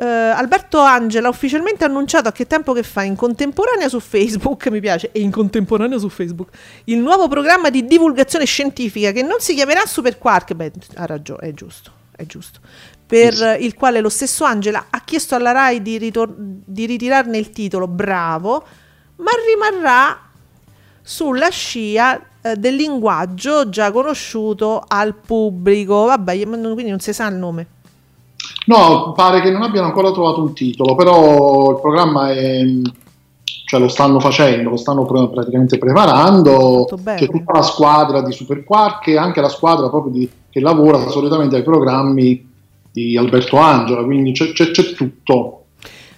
[0.00, 4.68] eh, Alberto Angela ha ufficialmente annunciato a che tempo che fa in contemporanea su Facebook,
[4.70, 6.50] mi piace, e in contemporanea su Facebook,
[6.84, 11.48] il nuovo programma di divulgazione scientifica che non si chiamerà Super Quark, beh, ha ragione,
[11.48, 12.60] è giusto, è giusto,
[13.08, 13.64] per Sì.
[13.64, 17.88] il quale lo stesso Angela ha chiesto alla RAI di, ritor- di ritirarne il titolo,
[17.88, 18.62] bravo,
[19.16, 20.20] ma rimarrà
[21.00, 26.04] sulla scia eh, del linguaggio già conosciuto al pubblico.
[26.04, 27.66] Vabbè, quindi non si sa il nome.
[28.66, 32.60] No, pare che non abbiano ancora trovato un titolo, però il programma è,
[33.64, 36.84] cioè lo stanno facendo, lo stanno pr- praticamente preparando.
[37.02, 41.08] C'è tutta la squadra di Super Quark e anche la squadra proprio di- che lavora
[41.08, 42.47] solitamente ai programmi
[43.06, 45.54] di Alberto Angela, quindi c'è, c'è- c'è tutto.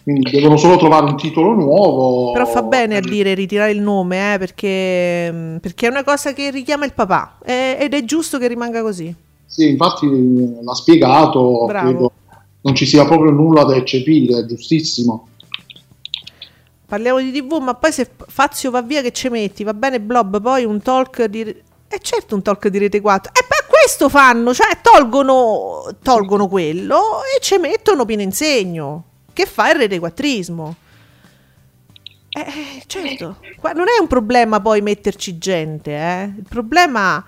[0.03, 2.33] Quindi devono solo trovare un titolo nuovo.
[2.33, 6.51] Però fa bene a dire ritirare il nome, eh, perché, perché è una cosa che
[6.51, 9.15] richiama il papà eh, ed è giusto che rimanga così.
[9.45, 11.67] Sì, infatti eh, l'ha spiegato,
[12.63, 15.27] non ci sia proprio nulla da eccepire, è giustissimo.
[16.87, 20.41] Parliamo di TV, ma poi se Fazio va via che ci metti, va bene Blob,
[20.41, 21.41] poi un talk di...
[21.43, 23.33] Eh certo un talk di Rete 4.
[23.33, 29.71] E poi questo fanno, cioè tolgono, tolgono quello e ci mettono Pino Insegno, che fa
[29.71, 30.73] il Rete 4ismo.
[32.29, 36.33] Eh, certo, qua non è un problema poi metterci gente, eh.
[36.37, 37.25] Il problema...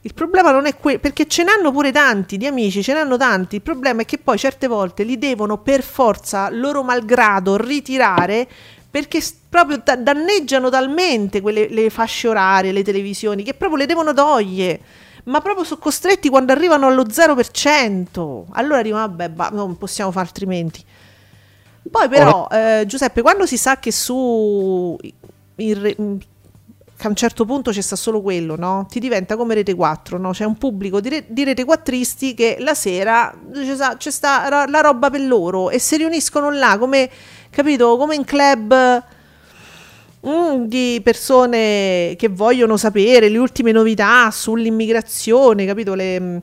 [0.00, 3.54] Il problema non è quello, perché ce n'hanno pure tanti di amici, ce n'hanno tanti.
[3.54, 8.46] Il problema è che poi certe volte li devono per forza, loro malgrado, ritirare
[8.90, 14.12] perché proprio da- danneggiano talmente quelle le fasce orarie, le televisioni, che proprio le devono
[14.12, 14.80] togliere.
[15.24, 18.44] Ma proprio sono costretti quando arrivano allo 0%.
[18.52, 20.84] Allora dicono, vabbè, ba- non possiamo fare altrimenti.
[21.90, 24.96] Poi però, eh, Giuseppe, quando si sa che su
[25.56, 25.96] re-
[26.96, 28.86] che a un certo punto c'è sta solo quello, no?
[28.88, 30.30] Ti diventa come Rete 4, no?
[30.30, 34.66] C'è un pubblico di, re- di Rete 4isti che la sera c'è sta, c'è sta
[34.68, 37.10] la roba per loro e si riuniscono là come,
[37.50, 39.04] capito, come in club
[40.26, 45.94] mm, di persone che vogliono sapere le ultime novità sull'immigrazione, capito?
[45.94, 46.36] Le, mm,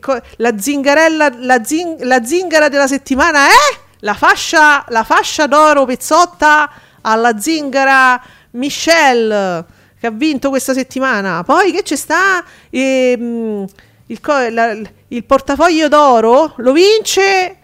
[0.00, 5.84] co- la zingarella, la, zing- la zingara della settimana è la fascia, la fascia d'oro
[5.84, 6.70] pezzotta
[7.02, 8.20] alla zingara
[8.52, 9.64] Michelle
[10.00, 11.42] che ha vinto questa settimana.
[11.42, 12.44] Poi che c'è sta?
[12.70, 13.64] Ehm,
[14.06, 14.76] il, co- la-
[15.08, 17.56] il portafoglio d'oro lo vince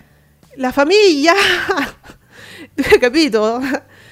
[0.57, 1.33] la famiglia.
[2.99, 3.61] Capito?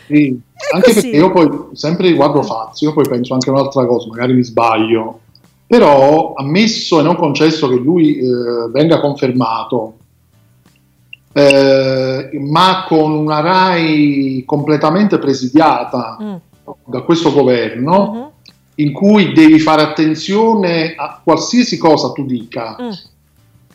[0.06, 0.40] Sì,
[0.74, 1.00] anche così.
[1.10, 4.42] perché io poi, sempre riguardo Fazio, io poi penso anche a un'altra cosa, magari mi
[4.44, 5.20] sbaglio,
[5.66, 9.94] però ammesso e non concesso che lui eh, venga confermato,
[11.32, 16.34] eh, ma con una RAI completamente presidiata Mm.
[16.84, 18.30] da questo governo, Mhm.
[18.76, 22.90] in cui devi fare attenzione a qualsiasi cosa tu dica, Mm.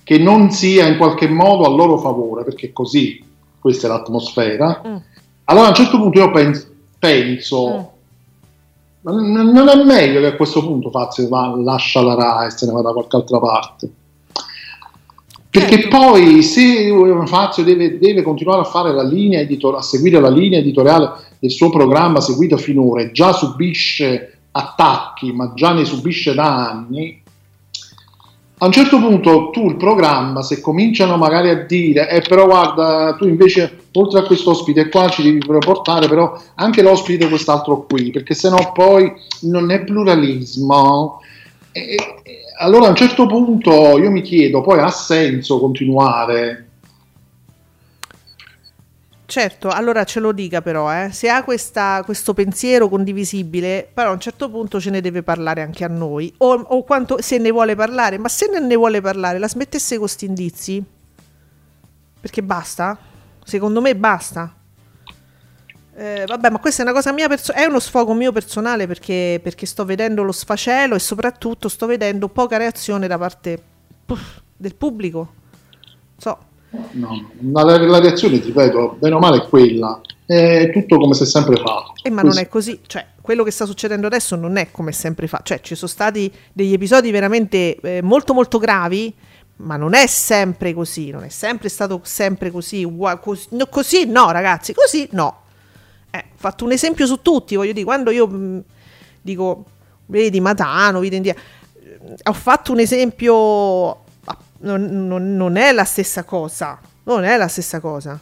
[0.03, 3.23] che non sia in qualche modo a loro favore, perché così
[3.59, 4.81] questa è l'atmosfera.
[4.87, 4.95] Mm.
[5.49, 6.67] Allora a un certo punto io pens-
[6.99, 7.91] penso,
[9.01, 12.51] ma n- non è meglio che a questo punto Fazio va- lascia la RAI e
[12.51, 13.89] se ne va da qualche altra parte?
[15.49, 15.97] Perché Certo.
[15.97, 16.91] poi se
[17.25, 21.51] Fazio deve, deve continuare a, fare la linea editor- a seguire la linea editoriale del
[21.51, 27.21] suo programma seguito finora e già subisce attacchi, ma già ne subisce da anni,
[28.59, 33.15] a un certo punto tu il programma, se cominciano magari a dire, eh però guarda,
[33.15, 38.09] tu invece oltre a questo ospite qua ci devi portare però anche l'ospite quest'altro qui,
[38.09, 41.21] perché sennò poi non è pluralismo.
[41.71, 46.66] E- e- allora a un certo punto io mi chiedo, poi ha senso continuare?
[49.29, 51.09] Certo, allora ce lo dica però, eh.
[51.11, 55.61] se ha questa- questo pensiero condivisibile, però a un certo punto ce ne deve parlare
[55.61, 59.37] anche a noi, o, o quanto, se ne vuole parlare, ma se ne vuole parlare,
[59.37, 60.81] la smettesse con questi indizi?
[62.21, 62.97] Perché basta?
[63.43, 64.53] Secondo me basta.
[65.93, 69.39] Eh, vabbè, ma questa è una cosa mia, perso- è uno sfogo mio personale perché,
[69.43, 73.61] perché sto vedendo lo sfacelo e soprattutto sto vedendo poca reazione da parte
[74.05, 75.33] puff, del pubblico.
[76.17, 76.37] So,
[76.69, 81.23] No, la, la reazione, ti ripeto, bene o male è quella, è tutto come si
[81.23, 81.93] è sempre fatto.
[82.03, 82.43] Eh, ma non Così.
[82.43, 85.75] è così, cioè quello che sta succedendo adesso non è come sempre fa, cioè ci
[85.75, 89.13] sono stati degli episodi veramente eh, molto molto gravi,
[89.57, 94.05] ma non è sempre così, non è sempre stato sempre così, ugua- cos- no, così
[94.05, 95.41] no ragazzi, così no.
[96.11, 98.63] Eh, ho fatto un esempio su tutti, voglio dire, quando io mh,
[99.21, 99.65] dico,
[100.07, 104.03] vedi Matano, vedi India, eh, ho fatto un esempio,
[104.59, 108.19] non, non- non è la stessa cosa, non è la stessa cosa.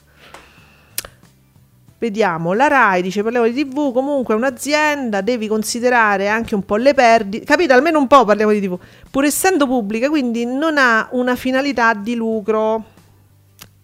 [1.98, 6.76] Vediamo, la RAI dice parliamo di TV, comunque è un'azienda, devi considerare anche un po'
[6.76, 7.74] le perdite, capito?
[7.74, 8.78] Almeno un po' parliamo di TV,
[9.10, 12.84] pur essendo pubblica, quindi non ha una finalità di lucro.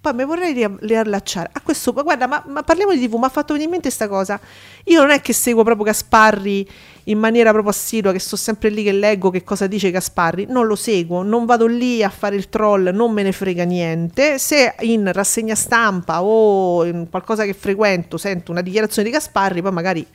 [0.02, 3.30] Poi mi vorrei ria- riallacciare a questo, guarda, ma, ma parliamo di TV, mi ha
[3.30, 4.40] fatto venire in mente questa cosa.
[4.86, 6.70] Io non è che seguo proprio Gasparri
[7.06, 10.68] in maniera proprio assidua, che sto sempre lì che leggo che cosa dice Gasparri, non
[10.68, 14.38] lo seguo, non vado lì a fare il troll, non me ne frega niente.
[14.38, 19.72] Se in rassegna stampa o in qualcosa che frequento sento una dichiarazione di Gasparri, poi
[19.72, 20.06] magari,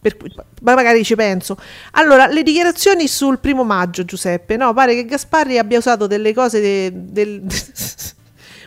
[0.00, 0.16] per
[0.60, 1.56] magari ci penso.
[1.92, 6.60] Allora, le dichiarazioni sul primo maggio, Giuseppe, no, pare che Gasparri abbia usato delle cose
[6.60, 7.42] de- del...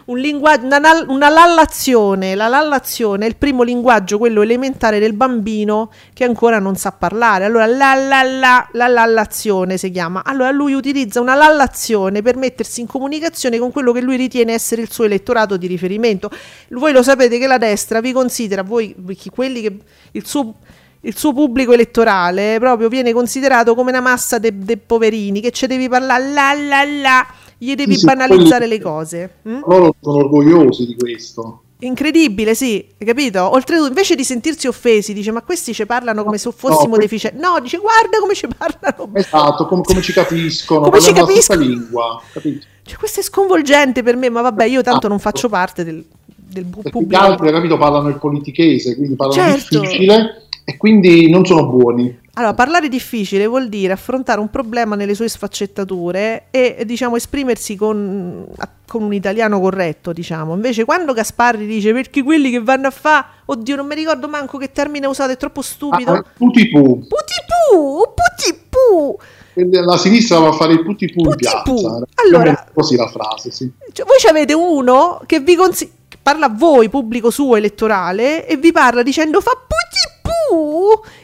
[0.05, 2.35] un linguaggio, una, una lallazione.
[2.35, 7.45] La lallazione è il primo linguaggio, quello elementare del bambino che ancora non sa parlare.
[7.45, 10.23] Allora, la, la, la, la lallazione si chiama.
[10.23, 14.81] Allora, lui utilizza una lallazione per mettersi in comunicazione con quello che lui ritiene essere
[14.81, 16.29] il suo elettorato di riferimento.
[16.69, 18.95] Voi lo sapete che la destra vi considera, voi,
[19.31, 19.77] quelli che
[20.11, 20.55] il suo
[21.03, 25.89] il suo pubblico elettorale proprio viene considerato come una massa di poverini che ci devi
[25.89, 27.27] parlare la la la,
[27.63, 29.36] gli devi Sì, banalizzare le cose.
[29.47, 29.62] mm?
[29.67, 31.62] Loro sono orgogliosi di questo.
[31.84, 33.43] Incredibile, sì, hai capito?
[33.54, 37.39] Oltretutto, invece di sentirsi offesi, dice: Ma questi ci parlano come se fossimo No, deficienti.
[37.39, 39.10] No, dice: Guarda come ci parlano.
[39.13, 41.60] Esatto, com- come ci capiscono, Come ci parliamo la capiscono?
[41.62, 42.65] lingua, capito?
[42.84, 45.32] Cioè, questo è sconvolgente per me, ma vabbè, io tanto non Esatto.
[45.36, 47.21] faccio parte del, del bu- Perché gli pubblico.
[47.24, 49.80] altri, capito, parlano il politichese, quindi parlano Certo.
[49.80, 52.15] difficile e quindi non sono buoni.
[52.33, 58.47] Allora, parlare difficile vuol dire affrontare un problema nelle sue sfaccettature e, diciamo, esprimersi con,
[58.87, 60.53] con un italiano corretto, diciamo.
[60.53, 64.57] Invece, quando Gasparri dice perché quelli che vanno a fa, oddio, non mi ricordo manco
[64.57, 66.13] che termine usato, è troppo stupido.
[66.13, 67.05] Ah, tutti pu.
[67.05, 69.19] Putipu, putipu.
[69.83, 71.69] La sinistra va a fare il putti pu in piazza.
[71.69, 73.69] Allora- o meno così la frase, sì.
[73.91, 75.91] Cioè, voi ci avete uno che vi consiglia,
[76.23, 79.51] parla a voi, pubblico suo elettorale, e vi parla dicendo fa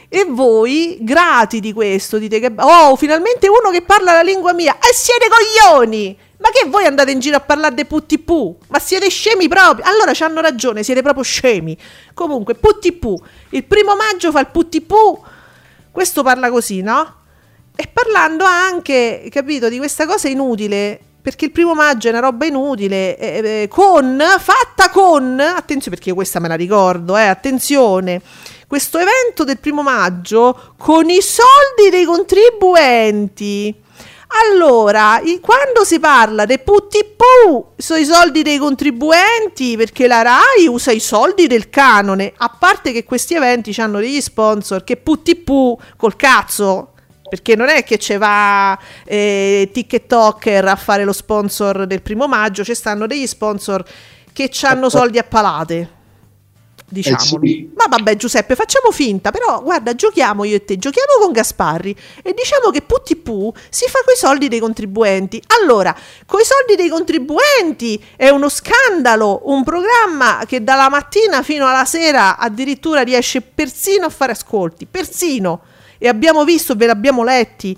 [0.08, 4.76] E voi, grati di questo, dite che oh, finalmente uno che parla la lingua mia.
[4.78, 6.18] E siete coglioni!
[6.38, 8.56] Ma che voi andate in giro a parlare di puttipu?
[8.68, 9.84] Ma siete scemi proprio?
[9.84, 11.76] Allora ci hanno ragione, siete proprio scemi.
[12.14, 13.20] Comunque, puttipu.
[13.50, 15.20] Il primo maggio fa il puttipu.
[15.90, 17.14] Questo parla così, no?
[17.74, 22.46] E parlando anche, capito, di questa cosa inutile, perché il primo maggio è una roba
[22.46, 28.20] inutile, eh, eh, con, fatta con, attenzione perché questa me la ricordo, eh, attenzione,
[28.68, 33.74] questo evento del primo maggio con i soldi dei contribuenti.
[34.52, 40.92] Allora, quando si parla dei puttipu sono i soldi dei contribuenti, perché la RAI usa
[40.92, 46.16] i soldi del canone, a parte che questi eventi hanno degli sponsor che puttipu col
[46.16, 46.92] cazzo,
[47.26, 52.64] perché non è che ci va eh, TikToker a fare lo sponsor del primo maggio,
[52.64, 53.82] ci stanno degli sponsor
[54.30, 55.96] che hanno soldi a palate.
[56.90, 57.44] Diciamolo.
[57.44, 57.70] Eh sì.
[57.76, 62.32] Ma vabbè, Giuseppe, facciamo finta, però guarda, giochiamo io e te, giochiamo con Gasparri e
[62.32, 65.42] diciamo che Putti Pu si fa coi soldi dei contribuenti.
[65.60, 71.84] Allora, coi soldi dei contribuenti è uno scandalo, un programma che dalla mattina fino alla
[71.84, 75.60] sera addirittura riesce persino a fare ascolti, persino.
[75.98, 77.76] E abbiamo visto, ve l'abbiamo letti,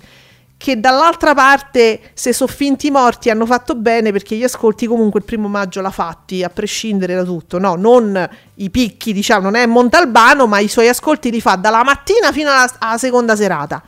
[0.61, 5.25] che dall'altra parte se sono finti morti hanno fatto bene perché gli ascolti comunque il
[5.25, 7.73] primo maggio l'ha fatti a prescindere da tutto no?
[7.73, 12.31] Non i picchi diciamo non è Montalbano ma i suoi ascolti li fa dalla mattina
[12.31, 13.81] fino alla, alla seconda serata.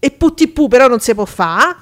[0.00, 1.76] E putti pu però non si può fare.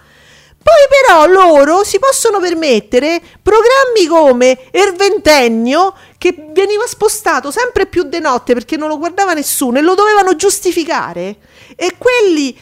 [0.63, 8.19] Poi però loro si possono permettere programmi come Erventennio che veniva spostato sempre più de
[8.19, 11.37] notte perché non lo guardava nessuno e lo dovevano giustificare.
[11.75, 12.55] E quelli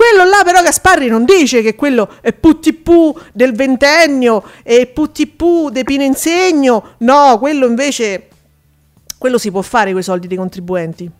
[0.00, 5.84] quello là però Gasparri non dice che quello è Puttipù del ventennio e Puttipù de
[5.84, 6.94] Pino Insegno.
[7.00, 8.28] No, quello invece
[9.18, 11.10] quello si può fare con i soldi dei contribuenti.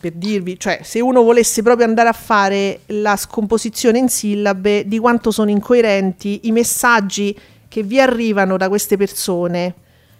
[0.00, 4.98] Per dirvi, cioè, se uno volesse proprio andare a fare la scomposizione in sillabe di
[4.98, 9.74] quanto sono incoerenti i messaggi che vi arrivano da queste persone,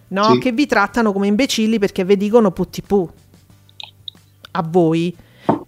[0.09, 0.33] no?
[0.33, 0.37] Sì.
[0.37, 3.09] Che vi trattano come imbecilli perché vi dicono puttipù
[4.51, 5.15] a voi.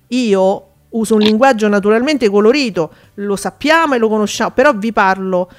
[0.09, 5.49] Io uso un linguaggio naturalmente colorito, lo sappiamo e lo conosciamo, però vi parlo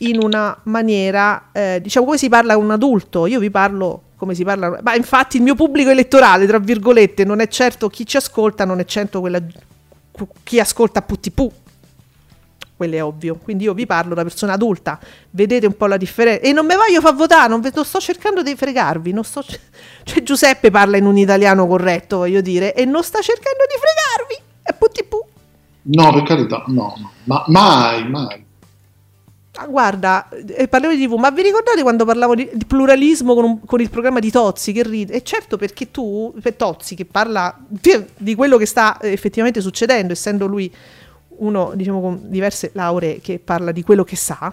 [0.00, 4.34] in una maniera, eh, diciamo come si parla con un adulto, io vi parlo come
[4.34, 8.16] si parla, ma infatti il mio pubblico elettorale, tra virgolette, non è certo chi ci
[8.16, 9.40] ascolta, non è certo quella,
[10.44, 11.50] chi ascolta Puttipù,
[12.76, 14.98] quello è ovvio, quindi io vi parlo da persona adulta,
[15.30, 17.98] vedete un po' la differenza, e non mi voglio far votare, non, ve- non sto
[17.98, 19.44] cercando di fregarvi, non sto,
[20.04, 24.41] cioè Giuseppe parla in un italiano corretto, voglio dire, e non sta cercando di fregarvi,
[24.62, 25.18] è Puttipù.
[25.84, 27.10] No, per carità, no, no.
[27.24, 28.44] Ma mai, mai.
[29.56, 33.44] Ah, guarda, eh, parliamo di TV, ma vi ricordate quando parlavo di, di pluralismo con,
[33.44, 35.12] un- con il programma di Tozzi che ride?
[35.12, 39.60] E certo perché tu, per Tozzi che parla di, di quello che sta eh, effettivamente
[39.60, 40.72] succedendo, essendo lui
[41.34, 44.52] uno diciamo con diverse lauree che parla di quello che sa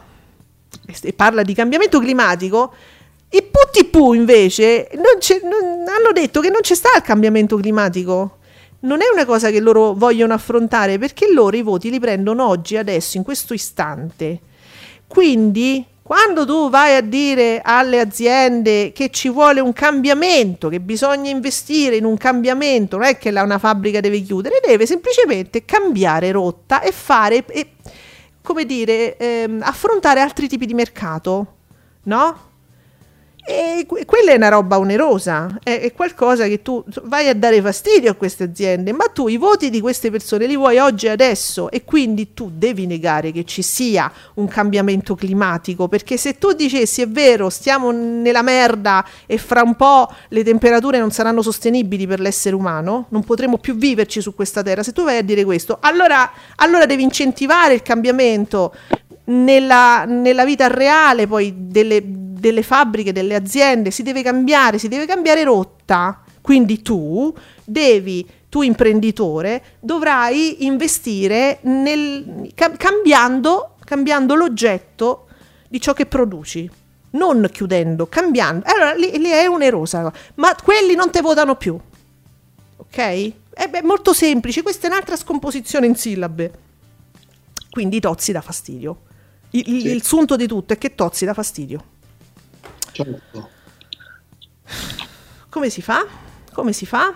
[0.86, 2.74] e, e parla di cambiamento climatico,
[3.30, 5.04] i putti pu invece non
[5.50, 8.39] non- hanno detto che non c'è sta il cambiamento climatico.
[8.82, 12.78] Non è una cosa che loro vogliono affrontare perché loro i voti li prendono oggi,
[12.78, 14.40] adesso, in questo istante.
[15.06, 21.30] Quindi, quando tu vai a dire alle aziende che ci vuole un cambiamento, che bisogna
[21.30, 26.82] investire in un cambiamento, non è che una fabbrica deve chiudere, deve semplicemente cambiare rotta
[26.82, 27.74] e fare, e,
[28.42, 31.56] come dire, ehm, affrontare altri tipi di mercato,
[32.04, 32.49] no?
[33.52, 37.60] E que- quella è una roba onerosa, è, è qualcosa che tu vai a dare
[37.64, 41.10] fastidio a queste aziende, ma tu i voti di queste persone li vuoi oggi e
[41.10, 46.52] adesso e quindi tu devi negare che ci sia un cambiamento climatico, perché se tu
[46.52, 52.06] dicessi è vero, stiamo nella merda e fra un po' le temperature non saranno sostenibili
[52.06, 55.44] per l'essere umano, non potremo più viverci su questa terra, se tu vai a dire
[55.44, 58.76] questo, allora, allora devi incentivare il cambiamento
[59.26, 62.02] nella, nella vita reale poi delle,
[62.40, 66.24] delle fabbriche, delle aziende, si deve cambiare, si deve cambiare rotta.
[66.42, 67.34] Quindi tu
[67.64, 75.28] devi, tu imprenditore, dovrai investire nel, ca- cambiando, cambiando l'oggetto
[75.68, 76.70] di ciò che produci.
[77.12, 78.66] Non chiudendo, cambiando.
[78.68, 81.78] Allora lì, lì è onerosa, ma quelli non te votano più.
[82.78, 82.98] Ok?
[83.54, 86.52] È beh, molto semplice, questa è un'altra scomposizione in sillabe.
[87.70, 89.02] Quindi Tozzi dà fastidio.
[89.52, 89.88] Il, il- Sì.
[89.90, 91.84] il sunto di tutto è che Tozzi dà fastidio.
[93.04, 93.50] Certo.
[95.50, 96.06] Come si fa?
[96.54, 97.14] Come si fa?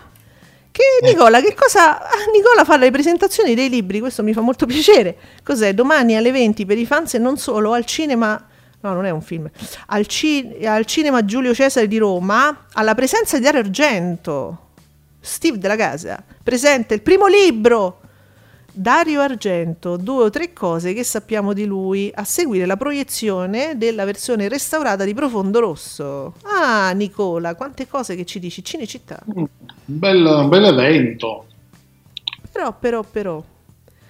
[0.71, 2.01] Che Nicola, che cosa...
[2.01, 5.15] ah, Nicola fa le presentazioni dei libri, questo mi fa molto piacere.
[5.43, 5.73] Cos'è?
[5.73, 8.47] Domani alle 20 per i fans e non solo al cinema...
[8.81, 9.49] No, non è un film.
[9.87, 14.69] Al, ci- al cinema Giulio Cesare di Roma, alla presenza di Dario Argento.
[15.21, 16.21] Steve della casa.
[16.43, 18.01] Presenta il primo libro.
[18.75, 24.03] Dario Argento, due o tre cose che sappiamo di lui, a seguire la proiezione della
[24.03, 26.33] versione restaurata di Profondo Rosso.
[26.41, 29.21] Ah, Nicola, quante cose che ci dici, Cinecittà.
[29.25, 29.47] Un
[29.85, 31.45] bel, un bel evento.
[32.51, 33.43] Però, però, però,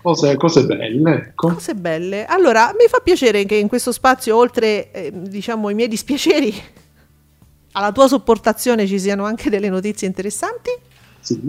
[0.02, 1.54] Cose, cose belle, ecco.
[1.54, 2.26] cose belle.
[2.26, 6.54] Allora, mi fa piacere che in questo spazio, oltre, eh, diciamo, i miei dispiaceri,
[7.72, 10.72] alla tua sopportazione ci siano anche delle notizie interessanti.
[11.20, 11.40] Sì.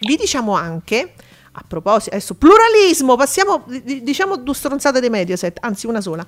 [0.00, 1.14] Vi diciamo anche,
[1.58, 6.26] a proposito, adesso pluralismo, passiamo, di- diciamo due stronzate dei Mediaset, anzi una sola.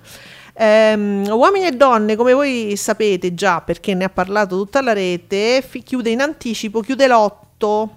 [0.54, 5.62] Ehm, uomini e donne, come voi sapete già, perché ne ha parlato tutta la rete,
[5.66, 7.88] fi- chiude in anticipo, chiude l'8,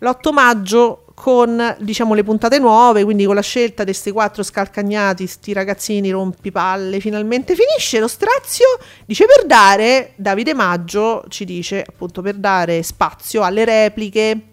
[0.00, 5.28] l'8 maggio con diciamo le puntate nuove, quindi con la scelta di questi quattro scalcagnati,
[5.28, 8.66] sti ragazzini rompipalle, finalmente finisce lo strazio,
[9.06, 14.48] dice per dare, Davide Maggio ci dice appunto per dare spazio alle repliche.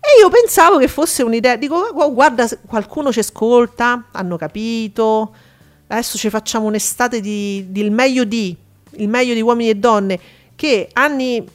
[0.00, 5.34] E io pensavo che fosse un'idea, dico "Gu- guarda qualcuno ci ascolta, hanno capito,
[5.88, 8.56] adesso ci facciamo un'estate di, di il meglio di,
[8.92, 10.18] il meglio di uomini e donne,
[10.54, 11.46] che anni,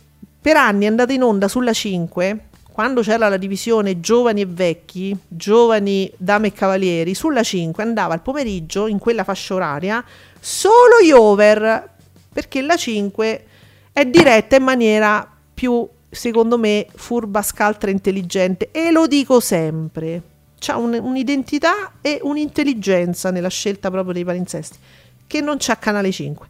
[0.41, 5.15] per anni è andata in onda sulla 5, quando c'era la divisione giovani e vecchi,
[5.27, 10.03] giovani dame e cavalieri, sulla 5 andava al pomeriggio in quella fascia oraria
[10.39, 11.89] solo gli over,
[12.33, 13.45] perché la 5
[13.93, 20.21] è diretta in maniera più, secondo me, furba, scaltra, intelligente e lo dico sempre.
[20.59, 24.77] C'ha un- un'identità e un'intelligenza nella scelta proprio dei palinsesti
[25.27, 26.47] che non c'ha Canale 5.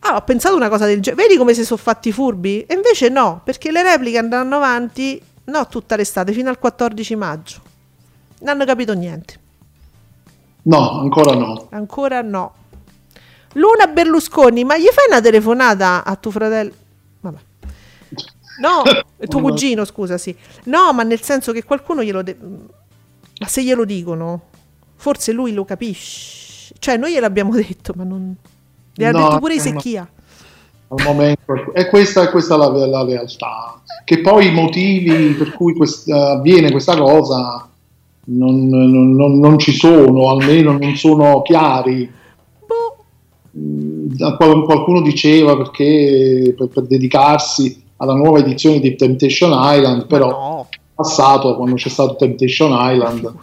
[0.00, 1.22] Ah, ho pensato una cosa del genere.
[1.22, 2.62] Vedi come si sono fatti furbi?
[2.66, 7.60] E invece no, perché le repliche andranno avanti, no, tutta l'estate, fino al 14 maggio.
[8.40, 9.40] Non hanno capito niente.
[10.62, 11.68] No, ancora no.
[11.70, 12.54] Ancora no.
[13.54, 16.72] Luna Berlusconi, ma gli fai una telefonata a tuo fratello?
[18.60, 18.82] No,
[19.28, 20.34] tuo cugino, scusa, sì.
[20.64, 22.22] No, ma nel senso che qualcuno glielo...
[22.22, 22.36] de-
[23.40, 24.42] ma se glielo dicono,
[24.96, 26.74] forse lui lo capisce.
[26.78, 28.34] Cioè, noi gliel'abbiamo detto, ma non...
[28.96, 29.62] Le ha No, detto pure i no.
[29.62, 30.08] secchia.
[30.88, 33.80] Al momento, e questa, è questa la, la realtà.
[34.04, 37.68] Che poi i motivi per cui quest- avviene questa cosa
[38.26, 42.08] non, non- non- non ci sono, almeno non sono chiari.
[42.66, 43.04] Boh,
[43.56, 50.28] Mm, qual- Qualcuno diceva perché per, per dedicarsi alla nuova edizione di Temptation Island, però
[50.28, 50.68] no.
[50.94, 53.34] passato quando c'è stato Temptation Island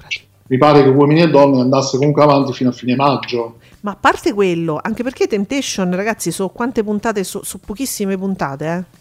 [0.48, 3.98] mi pare che uomini e donne andasse comunque avanti fino a fine maggio Ma a
[4.00, 7.24] parte quello, anche perché Temptation, ragazzi, su quante puntate?
[7.24, 9.00] Su, su pochissime puntate, eh.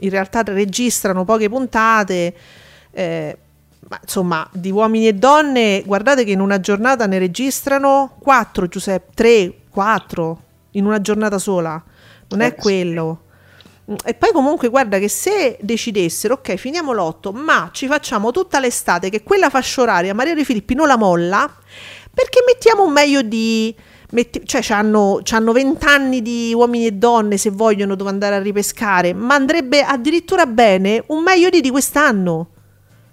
[0.00, 2.34] In realtà registrano poche puntate.
[2.92, 3.36] eh,
[3.90, 9.10] ma insomma, di uomini e donne, guardate che in una giornata ne registrano 4, Giuseppe,
[9.14, 10.40] 3, 4
[10.72, 11.82] in una giornata sola.
[12.28, 13.20] Non è Eh, quello.
[14.04, 19.08] E poi comunque guarda che se decidessero, ok, finiamo l'otto, ma ci facciamo tutta l'estate
[19.08, 21.50] che quella fascia oraria Maria De Filippi non la molla,
[22.12, 23.74] perché mettiamo un meglio di...
[24.10, 29.14] metti- cioè c'hanno 20 anni di uomini e donne se vogliono dove andare a ripescare,
[29.14, 32.48] ma andrebbe addirittura bene un meglio di di quest'anno,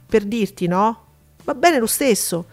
[0.10, 1.04] per dirti, no?
[1.46, 2.48] Va bene lo stesso.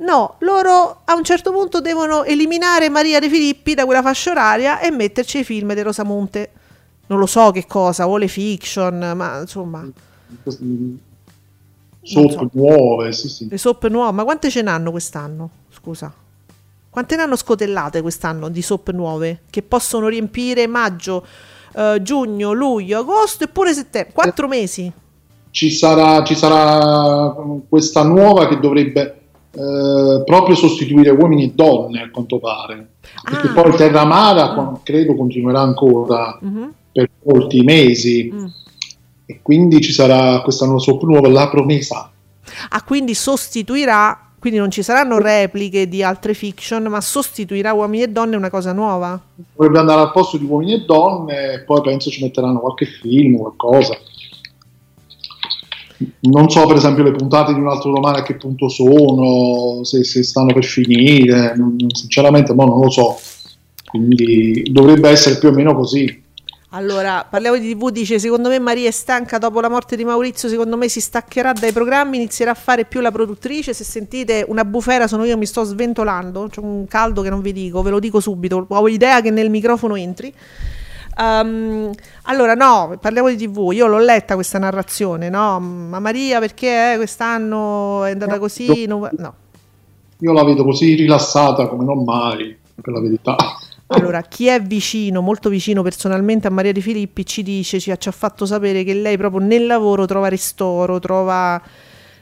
[0.00, 4.78] No, loro a un certo punto devono eliminare Maria De Filippi da quella fascia oraria
[4.78, 6.52] e metterci i film di Rosamonte.
[7.08, 9.86] Non lo so che cosa, o le fiction, ma insomma,
[12.02, 12.50] sotto so.
[12.52, 13.48] nuove sì, sì.
[13.48, 14.12] le soap nuove.
[14.12, 15.50] Ma quante ce n'hanno quest'anno?
[15.70, 16.12] Scusa.
[16.90, 21.24] Quante ne hanno scotellate quest'anno di soap nuove che possono riempire maggio,
[21.74, 24.12] eh, giugno, luglio, agosto e pure settembre?
[24.12, 24.90] Quattro mesi.
[25.50, 27.34] Ci sarà, ci sarà
[27.68, 29.12] questa nuova che dovrebbe
[29.50, 32.90] eh, proprio sostituire uomini e donne, a quanto pare.
[33.24, 33.52] Perché Ah.
[33.52, 36.72] poi Terramara con- credo continuerà ancora Mhm.
[36.92, 38.30] Per molti mesi.
[38.32, 38.46] Mm.
[39.26, 42.10] E quindi ci sarà questa nuova La Promesa.
[42.70, 48.08] Ah, quindi sostituirà, quindi non ci saranno repliche di altre fiction, ma sostituirà uomini e
[48.08, 49.20] donne una cosa nuova.
[49.54, 53.36] Dovrebbe andare al posto di uomini e donne, e poi penso ci metteranno qualche film,
[53.36, 53.98] qualcosa.
[56.20, 60.04] Non so, per esempio, le puntate di un altro romano a che punto sono, se,
[60.04, 61.54] se stanno per finire,
[61.88, 63.18] sinceramente, mo non lo so.
[63.84, 66.24] Quindi dovrebbe essere più o meno così.
[66.72, 70.50] Allora, parliamo di TV, dice, secondo me Maria è stanca dopo la morte di Maurizio,
[70.50, 74.66] secondo me si staccherà dai programmi, inizierà a fare più la produttrice, se sentite una
[74.66, 77.98] bufera sono io, mi sto sventolando, c'è un caldo che non vi dico, ve lo
[77.98, 80.30] dico subito, ho idea che nel microfono entri.
[81.18, 81.90] Ehm,
[82.24, 85.58] allora, no, parliamo di TV, io l'ho letta questa narrazione, no?
[85.60, 88.84] Ma Maria perché eh, quest'anno è andata così?
[88.84, 89.08] No.
[89.16, 89.34] no.
[90.18, 93.36] Io la vedo così rilassata come non mai, per la verità.
[93.90, 97.96] Allora, chi è vicino, molto vicino personalmente a Maria Di Filippi, ci dice, ci ha,
[97.96, 101.60] ci ha fatto sapere che lei proprio nel lavoro trova ristoro, trova,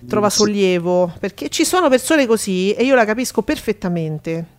[0.06, 4.54] trova sollievo, perché ci sono persone così e io la capisco perfettamente.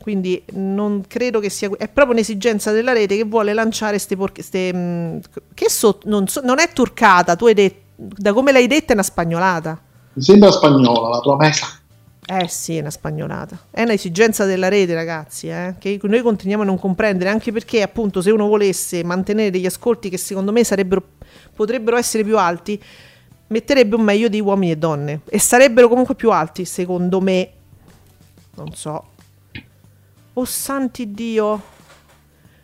[0.00, 1.68] Quindi non credo che sia...
[1.76, 4.40] È proprio un'esigenza della rete che vuole lanciare ste porche...
[4.40, 5.20] Ste, mh,
[5.52, 7.84] che so, non, so- non è turcata, tu hai detto...
[7.96, 9.80] Da come l'hai detta è una spagnolata.
[10.12, 11.66] Mi sembra spagnola, La Promesa.
[12.28, 13.66] Eh sì, è una spagnolata.
[13.70, 18.20] È un'esigenza della rete, ragazzi, eh, che noi continuiamo a non comprendere, anche perché appunto
[18.20, 21.02] se uno volesse mantenere degli ascolti che secondo me sarebbero,
[21.54, 22.82] potrebbero essere più alti,
[23.46, 25.20] metterebbe un meglio di uomini e donne.
[25.26, 27.50] E sarebbero comunque più alti, secondo me.
[28.56, 29.10] Non so.
[30.32, 31.74] Oh santi Dio.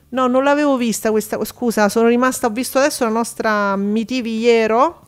[0.09, 1.43] No, non l'avevo vista questa.
[1.45, 2.49] Scusa, sono rimasta.
[2.49, 5.02] Ho visto adesso la nostra Miti Viero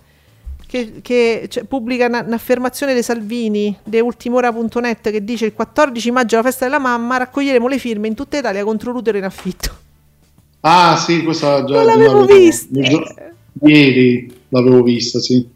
[0.74, 6.34] che, che, cioè, pubblica una- un'affermazione dei Salvini di ultimora.net che dice il 14 maggio
[6.34, 9.70] è la festa della mamma raccoglieremo le firme in tutta Italia contro l'utero in affitto.
[10.62, 12.80] Ah sì, questa già Non l'avevo vista.
[13.62, 15.46] Ieri l'avevo vista, sì.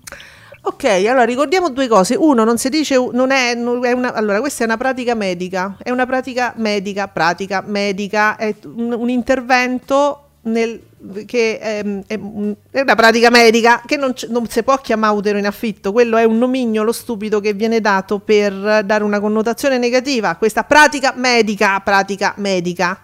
[0.61, 2.14] Ok, allora ricordiamo due cose.
[2.14, 5.79] Uno, non si dice, non è, non è una, allora questa è una pratica medica,
[5.83, 10.81] è una pratica medica, pratica medica, è un, un intervento nel,
[11.26, 15.38] che ehm, è, un- è una pratica medica che non, non si può chiamare utero
[15.38, 20.30] in affitto, quello è un nomignolo stupido che viene dato per dare una connotazione negativa
[20.30, 23.01] a questa pratica medica, pratica medica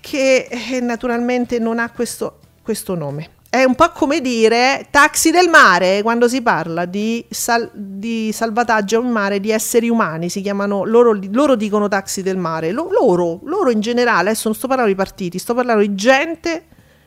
[0.00, 3.36] che eh, naturalmente non ha questo, questo nome.
[3.50, 9.00] È un po' come dire taxi del mare quando si parla di, sal- di salvataggio
[9.00, 13.40] in mare di esseri umani, si chiamano, loro, loro dicono taxi del mare, Lo- loro,
[13.44, 16.64] loro in generale, adesso non sto parlando di partiti, sto parlando di gente,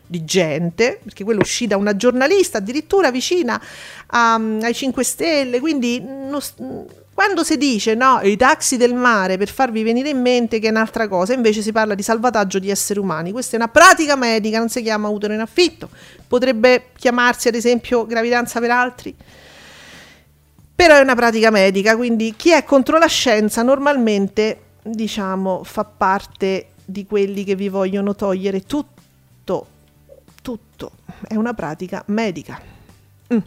[0.08, 3.62] di gente, perché quella uscì da una giornalista addirittura vicina
[4.08, 6.42] a- ai 5 Stelle, quindi non
[7.14, 10.72] quando si dice no, i taxi del mare per farvi venire in mente che è
[10.72, 13.32] un'altra cosa, invece si parla di salvataggio di esseri umani.
[13.32, 15.90] Questa è una pratica medica, non si chiama utero in affitto.
[16.28, 19.16] Potrebbe chiamarsi ad esempio gravidanza per altri.
[20.74, 26.70] Però è una pratica medica, quindi chi è contro la scienza normalmente, diciamo, fa parte
[26.84, 29.68] di quelli che vi vogliono togliere tutto,
[30.42, 30.92] tutto.
[31.28, 32.60] È una pratica medica.
[33.32, 33.38] Mm.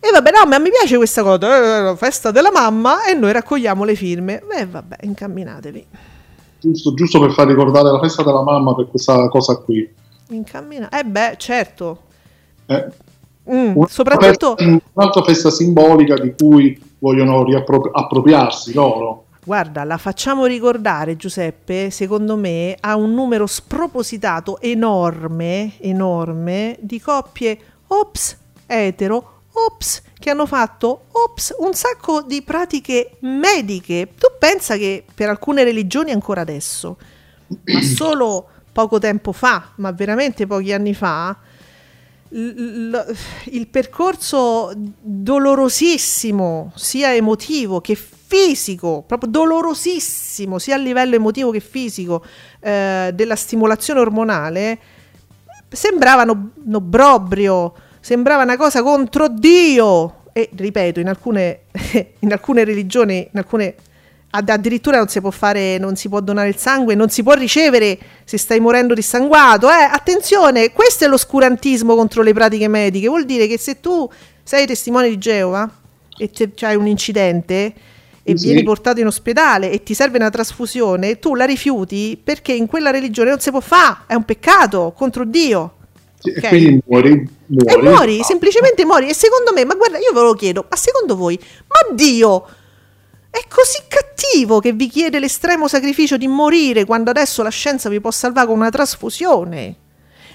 [0.00, 3.32] E vabbè, no, ma mi piace questa cosa, eh, la festa della mamma e noi
[3.32, 4.42] raccogliamo le firme.
[4.56, 5.86] E vabbè, incamminatevi.
[6.60, 9.88] Giusto, giusto per far ricordare la festa della mamma per questa cosa qui.
[10.30, 12.02] Incammina- Eh beh, certo.
[12.66, 12.86] Eh,
[13.50, 19.24] Mm, una soprattutto, festa- un'altra festa simbolica di cui vogliono riappropriarsi loro.
[19.42, 27.58] guarda, la facciamo ricordare, Giuseppe, secondo me, ha un numero spropositato enorme, enorme, di coppie
[27.86, 28.36] ops,
[28.66, 34.12] etero, ops, che hanno fatto ops, un sacco di pratiche mediche.
[34.18, 36.98] Tu pensa che per alcune religioni ancora adesso,
[37.64, 41.36] ma solo poco tempo fa, ma veramente pochi anni fa,
[42.30, 52.22] il percorso dolorosissimo, sia emotivo che fisico, proprio dolorosissimo, sia a livello emotivo che fisico,
[52.60, 54.78] eh, della stimolazione ormonale,
[55.70, 57.74] sembrava un obbrobrio,
[58.08, 60.22] sembrava una cosa contro Dio.
[60.32, 61.64] E ripeto, in alcune,
[62.20, 63.74] in alcune religioni, in alcune
[64.30, 67.34] ad- addirittura non si può fare, non si può donare il sangue, non si può
[67.34, 69.68] ricevere se stai morendo dissanguato.
[69.68, 73.08] Eh, attenzione, questo è l'oscurantismo contro le pratiche mediche.
[73.08, 74.10] Vuol dire che se tu
[74.42, 75.70] sei testimone di Geova
[76.16, 77.74] e c'hai un incidente
[78.22, 78.46] e Sì.
[78.46, 82.90] vieni portato in ospedale e ti serve una trasfusione, tu la rifiuti perché in quella
[82.90, 85.74] religione non si può fare, è un peccato contro Dio.
[86.20, 86.42] Sì, Ok.
[86.42, 87.72] E quindi muori, muori.
[87.72, 89.08] E muori, semplicemente muori.
[89.08, 92.44] E secondo me, ma guarda, io ve lo chiedo, ma secondo voi, ma Dio
[93.30, 98.00] è così cattivo che vi chiede l'estremo sacrificio di morire quando adesso la scienza vi
[98.00, 99.76] può salvare con una trasfusione?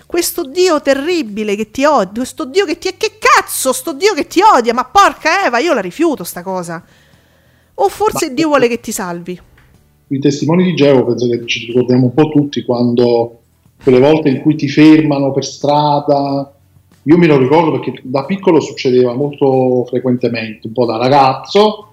[0.05, 2.95] Questo Dio terribile che ti odia, questo Dio che ti...
[2.95, 6.83] Che cazzo, sto Dio che ti odia, ma porca Eva, io la rifiuto sta cosa.
[7.75, 9.39] O forse Ma- Dio vuole che ti salvi.
[10.07, 13.42] I testimoni di Geova penso che ci ricordiamo un po' tutti quando
[13.83, 16.51] quelle volte in cui ti fermano per strada.
[17.05, 21.87] Io me lo ricordo perché da piccolo succedeva molto frequentemente, un po' da ragazzo,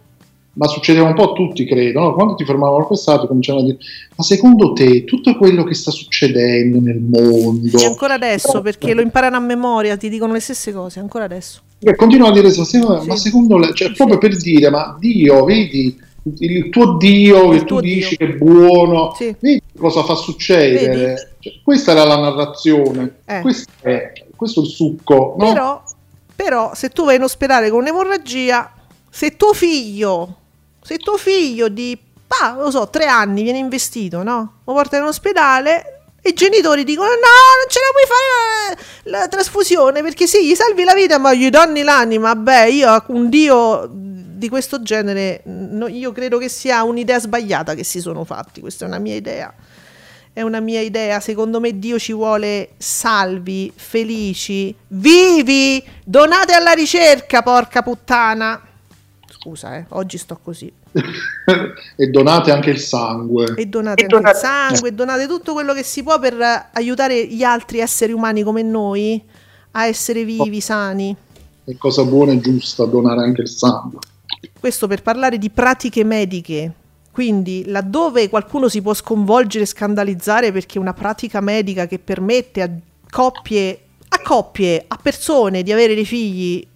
[0.53, 1.99] ma succedeva un po' a tutti, credo.
[2.01, 2.14] no?
[2.14, 3.82] Quando ti fermavano per strada, cominciavano a dire:
[4.16, 7.78] Ma secondo te tutto quello che sta succedendo nel mondo?
[7.80, 11.61] E ancora adesso, perché lo imparano a memoria, ti dicono le stesse cose, ancora adesso.
[11.80, 13.16] E continua a dire: "Se- Ma Sì.
[13.16, 13.95] secondo lei, cioè, Sì.
[13.95, 15.99] proprio per dire, ma Dio, vedi
[16.38, 18.16] il tuo Dio Il che tuo tu dici Dio.
[18.28, 19.34] che è buono, Sì.
[19.41, 20.97] vedi cosa fa succedere.
[20.97, 21.29] Vedi?
[21.62, 23.41] Questa era la narrazione, Eh.
[23.41, 25.34] questo, è, questo è il succo.
[25.38, 25.49] no?
[25.53, 25.82] Però,
[26.36, 28.72] però, se tu vai in ospedale con un'emorragia,
[29.09, 30.36] se tuo figlio,
[30.82, 31.99] se tuo figlio di,
[32.43, 34.61] ah, lo so, tre anni viene investito, no?
[34.64, 39.28] Lo porta in ospedale i genitori dicono no, non ce la puoi fare la, la
[39.28, 42.34] trasfusione perché sì, gli salvi la vita ma gli danni l'anima.
[42.34, 47.84] Beh, io un dio di questo genere, no, io credo che sia un'idea sbagliata che
[47.84, 49.53] si sono fatti, questa è una mia idea.
[50.32, 57.42] È una mia idea, secondo me Dio ci vuole salvi, felici, vivi, donate alla ricerca,
[57.42, 58.60] porca puttana.
[59.28, 60.72] Scusa, eh, oggi sto così.
[61.96, 63.54] e donate anche il sangue.
[63.56, 66.66] E donate E anche donate- il sangue, donate tutto quello che si può per eh,
[66.74, 69.20] aiutare gli altri esseri umani come noi
[69.72, 71.14] a essere vivi, sani.
[71.64, 73.98] È cosa buona e giusta donare anche il sangue.
[74.58, 76.72] Questo per parlare di pratiche mediche.
[77.12, 82.70] Quindi, laddove qualcuno si può sconvolgere e scandalizzare perché una pratica medica che permette a
[83.11, 86.66] coppie, a coppie, a persone di avere dei figli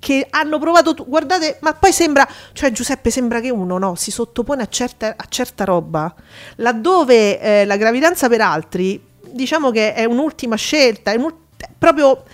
[0.00, 4.10] che hanno provato, tu- guardate, ma poi sembra, cioè Giuseppe sembra che uno no, si
[4.10, 6.12] sottopone a certa, a certa roba,
[6.56, 9.00] laddove eh, la gravidanza per altri,
[9.30, 11.32] diciamo che è un'ultima scelta, è un,
[11.78, 12.24] proprio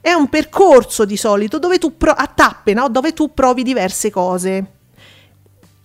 [0.00, 2.88] è un percorso di solito dove tu pro- a tappe, no?
[2.88, 4.75] dove tu provi diverse cose.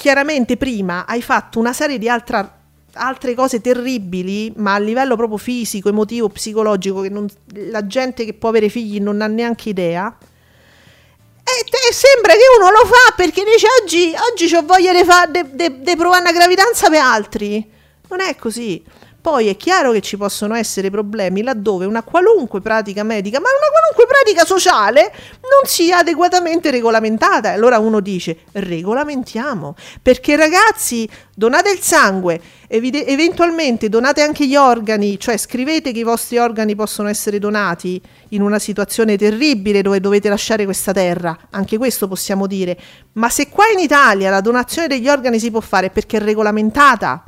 [0.01, 2.57] Chiaramente prima hai fatto una serie di altra-
[2.93, 7.29] altre cose terribili, ma a livello proprio fisico, emotivo, psicologico, che non-
[7.69, 10.11] la gente che può avere figli non ha neanche idea.
[11.43, 15.49] E te sembra che uno lo fa perché dice oggi, oggi ho voglia di de-
[15.55, 17.71] de- de provare una gravidanza per altri.
[18.09, 18.83] Non è così.
[19.21, 23.69] Poi è chiaro che ci possono essere problemi laddove una qualunque pratica medica, ma una
[23.69, 27.51] qualunque pratica sociale, non sia adeguatamente regolamentata.
[27.51, 29.75] E allora uno dice: regolamentiamo.
[30.01, 36.03] Perché ragazzi, donate il sangue, evide- eventualmente donate anche gli organi, cioè scrivete che i
[36.03, 41.37] vostri organi possono essere donati in una situazione terribile dove dovete lasciare questa terra.
[41.51, 42.75] Anche questo possiamo dire.
[43.13, 47.25] Ma se qua in Italia la donazione degli organi si può fare perché è regolamentata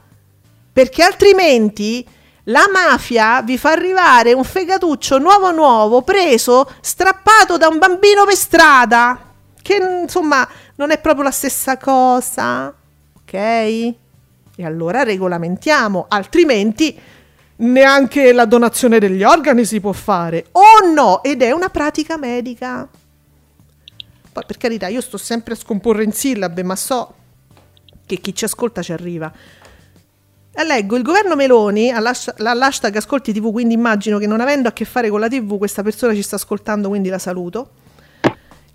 [0.74, 2.06] perché altrimenti
[2.48, 8.36] la mafia vi fa arrivare un fegatuccio nuovo nuovo preso strappato da un bambino per
[8.36, 9.32] strada.
[9.62, 10.46] Che insomma
[10.76, 12.74] non è proprio la stessa cosa
[13.24, 13.34] ok?
[14.56, 17.00] E allora regolamentiamo altrimenti
[17.56, 20.48] neanche la donazione degli organi si può fare.
[20.52, 22.88] O no ed è una pratica medica.
[24.32, 27.14] Poi per carità io sto sempre a scomporre in sillabe ma so
[28.06, 29.32] che chi ci ascolta ci arriva
[30.56, 34.72] e leggo, il governo Meloni, all'hash- all'hashtag Ascolti TV, quindi immagino che non avendo a
[34.72, 37.70] che fare con la TV, questa persona ci sta ascoltando, quindi la saluto.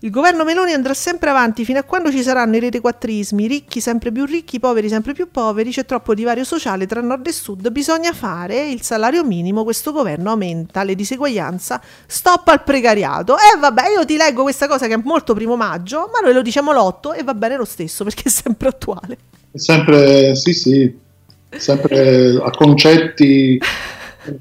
[0.00, 4.10] Il governo Meloni andrà sempre avanti fino a quando ci saranno i retequattrismi, ricchi sempre
[4.10, 8.12] più ricchi, poveri sempre più poveri, c'è troppo divario sociale tra nord e sud, bisogna
[8.12, 13.36] fare il salario minimo, questo governo aumenta le diseguaglianza, stop al precariato.
[13.36, 16.42] E vabbè, io ti leggo questa cosa che è molto primo maggio, ma noi lo
[16.42, 19.18] diciamo l'8 e va bene lo stesso perché è sempre attuale.
[19.50, 21.06] È sempre, sì, sì,
[21.50, 23.58] sempre a concetti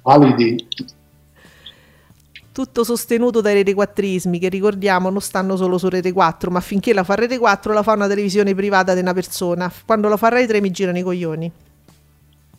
[0.02, 0.68] validi.
[2.52, 7.04] tutto sostenuto dai retequattrismi che ricordiamo non stanno solo su Rete 4 ma finché la
[7.04, 10.48] fa Rete 4 la fa una televisione privata di una persona quando la fa Rai
[10.48, 11.52] 3 mi girano i coglioni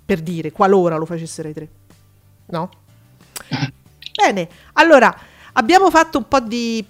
[0.05, 1.69] per dire qualora lo facesse Rai 3
[2.47, 2.71] no?
[4.15, 5.15] bene allora
[5.55, 6.85] abbiamo fatto un po' di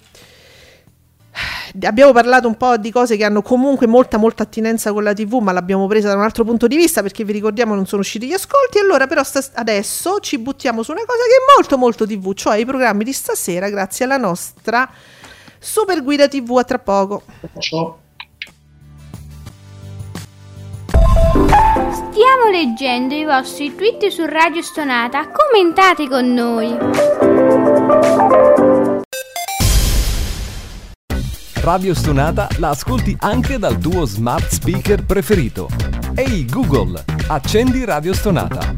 [1.83, 5.35] abbiamo parlato un po' di cose che hanno comunque molta molta attinenza con la TV
[5.41, 8.27] ma l'abbiamo presa da un altro punto di vista perché vi ricordiamo non sono usciti
[8.27, 12.07] gli ascolti allora però sta- adesso ci buttiamo su una cosa che è molto molto
[12.07, 14.89] TV cioè i programmi di stasera grazie alla nostra
[15.59, 17.23] super guida TV a tra poco
[17.59, 18.07] Ciao.
[22.19, 25.29] Stiamo leggendo i vostri tweet su Radio Stonata.
[25.31, 26.77] Commentate con noi.
[31.71, 35.69] Radio Stonata la ascolti anche dal tuo smart speaker preferito.
[36.15, 38.75] Ehi Google, accendi Radio Stonata.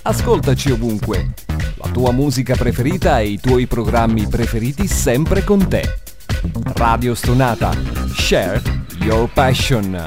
[0.00, 1.34] Ascoltaci ovunque.
[1.74, 5.98] La tua musica preferita e i tuoi programmi preferiti sempre con te.
[6.76, 7.70] Radio Stonata.
[8.14, 8.62] Share
[9.00, 10.02] your passion.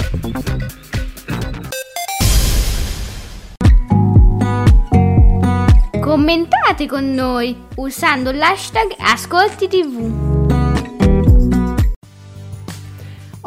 [6.01, 10.34] Commentate con noi usando l'hashtag Ascolti TV.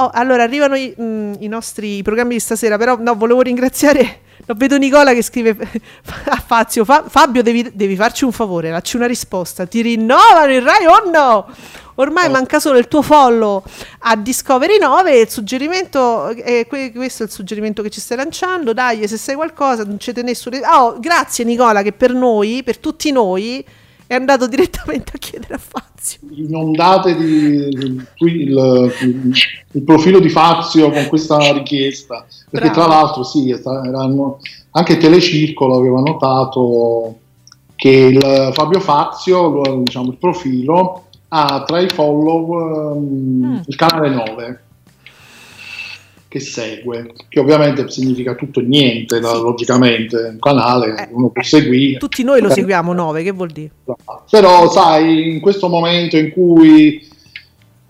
[0.01, 4.21] Oh, allora arrivano i, mm, i nostri programmi di stasera, però no, volevo ringraziare.
[4.47, 5.57] No, vedo Nicola che scrive
[6.27, 9.67] a Fazio: "Fa- Fabio, devi, devi farci un favore, dacci una risposta.
[9.67, 11.49] Ti rinnovano il Rai o no?
[11.97, 13.61] Ormai manca solo il tuo follow
[14.01, 15.13] a Discovery 9.
[15.15, 18.73] e Il suggerimento è que- questo è il suggerimento che ci stai lanciando.
[18.73, 20.59] Dai, se sai qualcosa, non c'è nessuno.
[20.75, 23.65] Oh, grazie Nicola, che per noi, per tutti noi,
[24.09, 26.21] è andato direttamente a chiedere a Fazio.
[26.31, 28.91] Inondate di, qui il,
[29.73, 32.25] il profilo di Fazio con questa richiesta.
[32.51, 32.87] Perché Bravo.
[32.87, 34.41] tra l'altro sì, erano-
[34.71, 37.19] anche Telecircolo aveva notato
[37.77, 43.57] che il Fabio Fazio, diciamo, il profilo, ha tra i follow ehm, Mm.
[43.67, 44.63] il canale 9
[46.29, 49.41] che segue, che ovviamente significa tutto e niente, da- Sì.
[49.41, 51.99] logicamente, un canale Eh, uno può seguire.
[51.99, 53.70] Tutti noi lo Eh, seguiamo 9, che vuol dire?
[54.31, 56.97] però sai, in questo momento in cui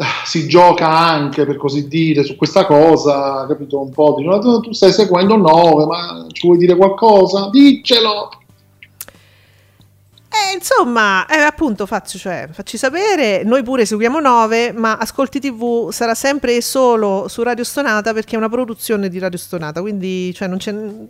[0.00, 4.38] eh, si gioca anche, per così dire, su questa cosa, capito un po' di "No,
[4.38, 7.48] tu tu stai seguendo 9, ma ci vuoi dire qualcosa?
[7.50, 8.30] Diccelo!
[10.50, 13.42] Eh, insomma, eh, appunto, faccio, cioè, facci sapere.
[13.44, 18.34] Noi pure seguiamo 9, ma Ascolti TV sarà sempre e solo su Radio Stonata perché
[18.34, 19.80] è una produzione di Radio Stonata.
[19.80, 21.08] Quindi, cioè, non, c'è, non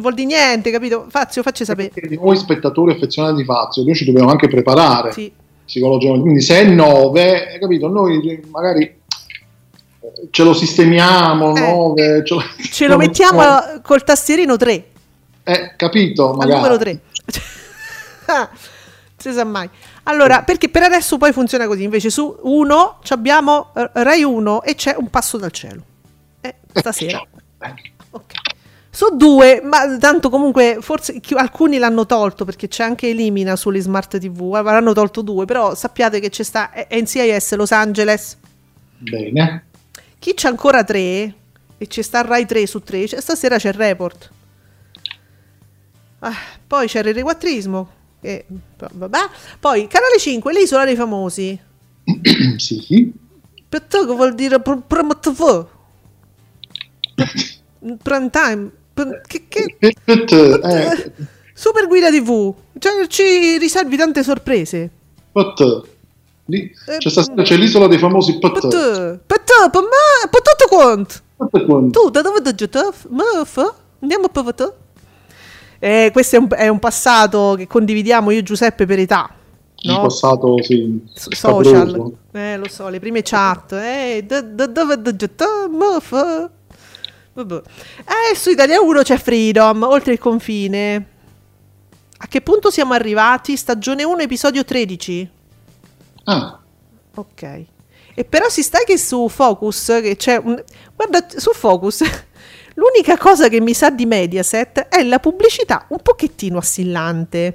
[0.00, 1.06] vuol dire niente, capito?
[1.08, 1.90] Fazio, facci sapere.
[1.92, 5.30] Perché noi spettatori affezionati di Fazio, noi ci dobbiamo anche preparare Sì.
[5.64, 6.22] psicologicamente.
[6.24, 11.60] Quindi se è 9, capito, noi magari eh, ce lo sistemiamo, Eh.
[11.60, 13.42] 9, ce lo, Ce lo mettiamo
[13.82, 14.84] col tastierino 3.
[15.44, 16.54] Eh, capito, Al magari.
[16.56, 17.00] numero 3.
[19.16, 19.68] si sa mai.
[20.04, 21.82] Allora, perché per adesso poi funziona così.
[21.82, 25.82] Invece su 1 abbiamo eh, Rai 1 e c'è un passo dal cielo.
[26.40, 27.22] Eh, stasera.
[28.10, 28.32] Ok.
[28.92, 34.18] Su due, ma tanto comunque forse alcuni l'hanno tolto perché c'è anche Elimina sulle smart
[34.18, 38.36] TV, avranno tolto due, però sappiate che c'è sta eh, NCIS Los Angeles.
[38.98, 39.66] Bene.
[40.18, 41.34] Chi c'è ancora tre
[41.78, 44.30] e ci sta Rai 3 su 3, c'è- stasera c'è il report.
[46.18, 46.34] Ah,
[46.66, 47.90] poi c'è il requattrismo.
[48.20, 48.44] Che,
[48.92, 49.18] vabbè.
[49.58, 51.58] Poi Canale 5, l'isola dei famosi.
[52.56, 53.12] sì.
[53.68, 55.66] Perché vuol dire pr- prima TV?
[58.02, 58.70] Prime time.
[59.26, 59.76] Che, che,
[60.62, 61.12] Eh,
[61.54, 62.54] Super guida TV.
[62.78, 64.90] Cioè, ci riservi tante sorprese.
[65.32, 65.88] Pot.
[66.46, 68.38] Lì- Eh, c'è, l'isola dei famosi?
[68.38, 68.58] Perché?
[69.28, 70.28] Per me?
[70.30, 71.18] Per tutto quanto?
[72.00, 72.68] Tu da dove ti?
[73.10, 73.74] Ma fa?
[74.00, 74.74] Andiamo a provare?
[75.80, 79.28] Eh, questo è un, è un passato che condividiamo io e Giuseppe per età.
[79.82, 80.02] No?
[80.02, 81.02] passato, sì.
[81.14, 82.12] So- social.
[82.32, 83.72] Eh, lo so, le prime chat.
[83.72, 84.26] Eh.
[87.34, 91.06] Eh, su Italia 1 c'è Freedom, oltre il confine.
[92.18, 93.56] A che punto siamo arrivati?
[93.56, 95.30] Stagione 1, episodio 13.
[96.24, 96.60] Ah,
[97.14, 97.64] Ok.
[98.14, 100.62] E però si sta che su Focus, che c'è un...
[100.94, 102.02] Guarda, su Focus,
[102.80, 107.54] l'unica cosa che mi sa di Mediaset è la pubblicità un pochettino assillante.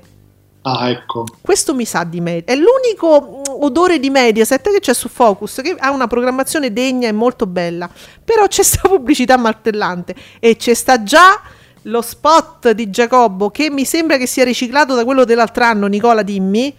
[0.62, 1.26] ah, ecco.
[1.42, 2.50] Questo mi sa di Mediaset.
[2.50, 7.08] È l'unico mm, odore di Mediaset che c'è su Focus, che ha una programmazione degna
[7.08, 7.90] e molto bella.
[8.24, 10.16] Però c'è sta pubblicità martellante.
[10.40, 11.42] E c'è sta già
[11.84, 16.24] lo spot di Giacobbo, che mi sembra che sia riciclato da quello dell'altro anno, Nicola,
[16.24, 16.74] dimmi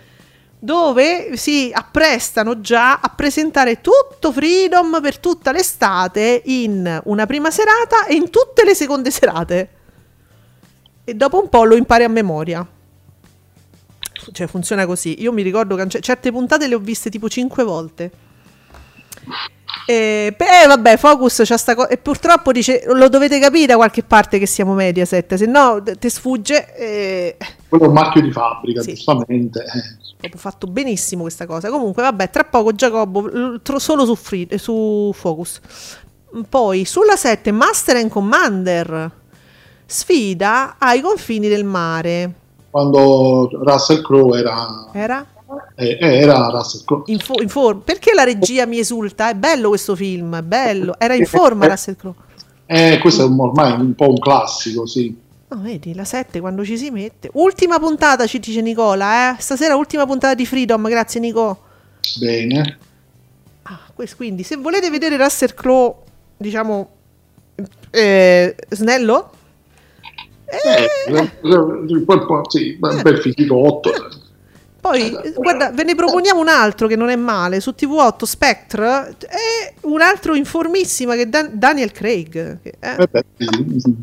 [0.59, 8.07] dove si apprestano già a presentare tutto Freedom per tutta l'estate in una prima serata
[8.07, 9.70] e in tutte le seconde serate.
[11.04, 12.66] E dopo un po' lo impari a memoria.
[14.32, 15.22] Cioè, funziona così.
[15.22, 18.11] Io mi ricordo che certe puntate le ho viste tipo 5 volte.
[19.89, 21.89] E beh, vabbè, Focus c'ha sta cosa.
[21.89, 26.11] E purtroppo dice: Lo dovete capire da qualche parte che siamo Mediaset, se no ti
[26.11, 26.74] sfugge.
[26.74, 27.37] E...
[27.68, 28.95] Quello è un marchio di fabbrica, Sì.
[28.95, 29.61] giustamente.
[29.61, 30.05] eh.
[30.18, 31.68] Proprio fatto benissimo questa cosa.
[31.70, 35.61] Comunque, vabbè, tra poco Giacobbo, tro- solo su, Free- eh, su Focus.
[36.49, 39.11] Poi sulla 7 Master and Commander.
[39.84, 42.32] Sfida ai confini del mare.
[42.70, 45.24] Quando Russell Crowe era, Era?
[45.76, 47.03] Eh, eh, era Russell Crowe.
[47.07, 47.80] In, fo- in forma.
[47.84, 49.30] Perché la regia mi esulta?
[49.30, 50.94] È bello questo film, bello.
[50.99, 52.14] Era in forma Russell Crowe.
[52.66, 55.16] Eh, questo è un- ormai un po' un classico, sì.
[55.49, 57.30] Ah, vedi, la 7 quando ci si mette.
[57.34, 59.40] Ultima puntata, ci dice Nicola, eh.
[59.40, 61.61] Stasera ultima puntata di Freedom, grazie Nico.
[62.18, 62.78] Bene.
[63.62, 65.94] Ah, questo, quindi, se volete vedere Russell Crowe,
[66.36, 66.88] diciamo,
[67.90, 69.30] eh, snello,
[70.49, 71.32] Eh, eh, eh,
[72.49, 73.90] sì, un bel fisicotto.
[74.87, 79.16] Poi, eh, guarda, ve ne proponiamo un altro che non è male, su TV8 Spectre,
[79.20, 82.61] e un altro informissima che è Dan- Daniel Craig.
[82.62, 82.97] che, eh.
[83.03, 83.95] Eh beh, sì, sì.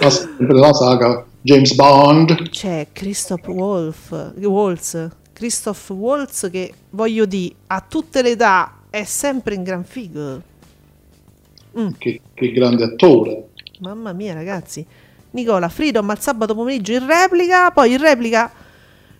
[0.00, 2.48] La- la saga James Bond.
[2.50, 9.54] C'è Christoph Wolf, Waltz, Christoph Waltz che, voglio dire, a tutte le età è sempre
[9.54, 10.42] in gran figo.
[11.98, 13.48] Che, che grande attore.
[13.80, 14.86] Mamma mia, ragazzi.
[15.32, 18.50] Nicola, Freedom al sabato pomeriggio in replica, poi in replica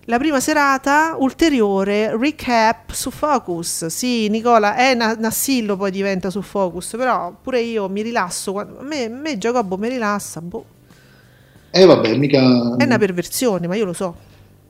[0.08, 3.86] la prima serata ulteriore recap su Focus.
[3.86, 8.52] Sì, Nicola, è una, Nassillo poi diventa su Focus, però pure io mi rilasso.
[8.52, 10.64] quando- a me, a me Giacobbo mi rilassa, boh.
[11.70, 14.14] E vabbè, mica, È una perversione, ma io lo so.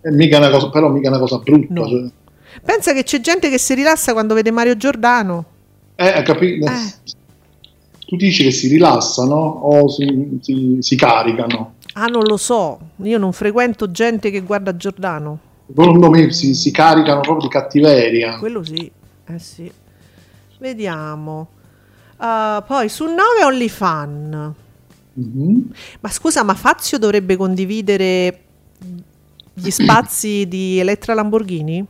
[0.00, 1.72] è mica una cosa, però mica una cosa brutta.
[1.72, 1.86] No.
[1.86, 2.04] cioè.
[2.64, 5.44] Pensa che c'è gente che si rilassa quando vede Mario Giordano.
[5.96, 6.66] Eh, capito?
[6.66, 7.14] Eh.
[8.06, 11.74] Tu dici che si rilassano o si, si- si caricano?
[11.98, 15.38] Ah, non lo so, io non frequento gente che guarda Giordano.
[15.66, 18.38] Secondo me si, si caricano proprio di cattiveria.
[18.38, 18.90] Quello sì,
[19.26, 19.72] eh sì.
[20.58, 21.48] Vediamo.
[22.18, 24.54] Uh, poi su 9 OnlyFan.
[25.14, 25.70] Mhm.
[26.00, 28.40] Ma scusa, ma Fazio dovrebbe condividere
[29.54, 31.82] gli spazi di Elettra Lamborghini?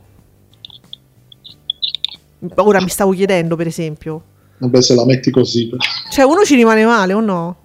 [2.55, 4.23] Ora mi stavo chiedendo, per esempio.
[4.59, 5.69] Vabbè, se la metti così.
[6.11, 7.55] Cioè, uno ci rimane male o no?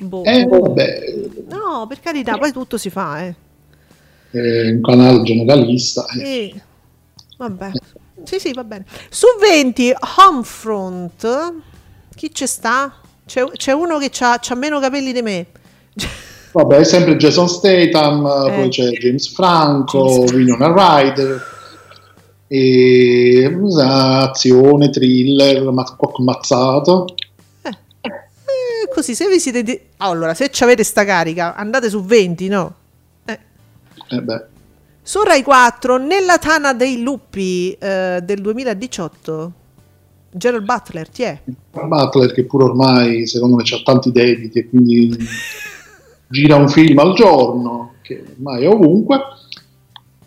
[0.00, 0.24] Boh.
[0.24, 0.46] Eh,
[1.48, 3.34] No, per carità, poi tutto si fa, eh.
[4.30, 6.06] è un canale generalista.
[6.06, 6.24] eh.
[6.24, 6.60] Sì,
[7.36, 7.70] vabbè.
[8.24, 8.84] Sì, sì, va bene.
[9.08, 11.54] Su 20, Homefront.
[12.14, 12.94] Chi ci sta?
[13.26, 15.46] C'è, c'è uno che ha meno capelli di me.
[16.52, 18.52] Vabbè, è sempre Jason Statham, Eh.
[18.56, 20.32] poi c'è James Franco, James.
[20.32, 21.42] Winona Ryder,
[22.48, 27.14] e eh, azione, thriller, ma qualche mazzato.
[28.92, 29.62] Così, se vi siete...
[29.62, 32.74] di- Allora, se avete sta carica, andate su 20, no?
[33.24, 33.38] Eh.
[34.08, 34.44] Eh beh,
[35.02, 39.52] Su Rai 4, nella tana dei lupi eh, del 2018,
[40.32, 41.40] Gerald Butler, ti è?
[41.72, 45.16] Butler che pure ormai secondo me ha tanti debiti e quindi
[46.28, 49.18] gira un film al giorno, che ormai è ovunque.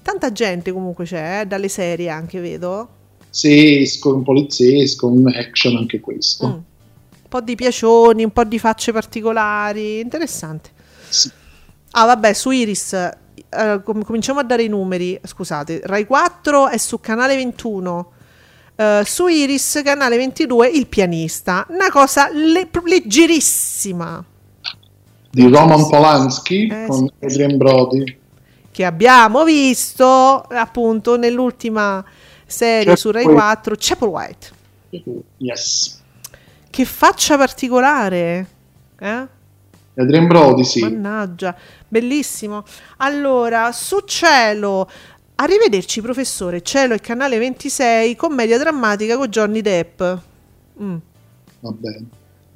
[0.01, 2.89] Tanta gente comunque c'è, eh, dalle serie anche, vedo.
[3.30, 6.47] Sesco, un poliziesco, un action anche questo.
[6.47, 6.72] Mm.
[7.34, 10.69] Po' di piacioni, un po' di facce particolari, interessante.
[11.09, 11.31] Sì.
[11.93, 15.19] Ah, vabbè, su Iris, eh, com- cominciamo a dare i numeri.
[15.23, 18.11] Scusate, Rai 4 è su canale 21.
[18.75, 21.65] eh, su Iris, canale 22, il pianista.
[21.69, 24.23] Una cosa le- leggerissima
[25.31, 27.25] Di Roman Polanski Eh, con sì.
[27.25, 28.17] Adrian Brody.
[28.69, 30.03] che abbiamo visto
[30.41, 32.05] appunto nell'ultima
[32.45, 33.39] serie Chapel su Rai White.
[33.39, 34.51] 4, Chapel White.
[35.38, 36.01] Yes.
[36.74, 38.47] Che faccia particolare,
[38.97, 39.28] eh?
[39.95, 40.80] Adrian Brody, sì.
[40.80, 41.55] Mannaggia,
[41.88, 42.63] bellissimo.
[42.97, 44.89] Allora, su Cielo,
[45.36, 50.01] arrivederci professore, Cielo è canale 26, commedia drammatica con Johnny Depp.
[50.82, 50.95] Mm.
[51.59, 52.05] Va bene.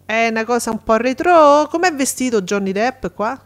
[0.04, 1.68] È una cosa un po' retro.
[1.70, 3.40] Com'è vestito Johnny Depp qua?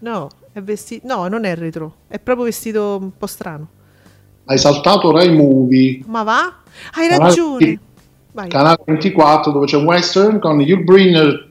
[0.00, 1.06] No, è vestito...
[1.06, 3.68] No, non è retro, è proprio vestito un po' strano.
[4.46, 6.56] Hai saltato Rai Movie, Ma va?
[6.94, 7.78] Hai ragione.
[8.38, 8.48] Vai.
[8.50, 11.46] canale 24, dove c'è un western con Yul Brynner.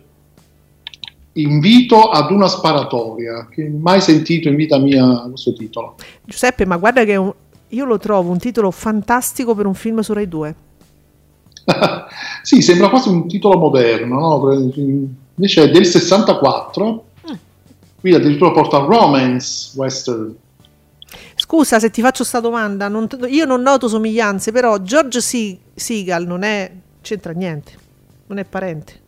[1.33, 5.95] Invito ad una sparatoria, che mai sentito in vita mia questo titolo.
[6.23, 7.33] Giuseppe, ma guarda che un-
[7.67, 10.55] io lo trovo un titolo fantastico per un film su Rai 2.
[12.41, 14.71] sì, sembra quasi un titolo moderno, no?
[14.73, 17.03] invece è del 64,
[17.99, 20.33] qui addirittura porta romance western.
[21.49, 26.25] Scusa se ti faccio sta domanda, non io non noto somiglianze, però George Se- Seagal
[26.27, 26.69] non è,
[27.01, 27.71] c'entra niente,
[28.27, 29.01] non è parente.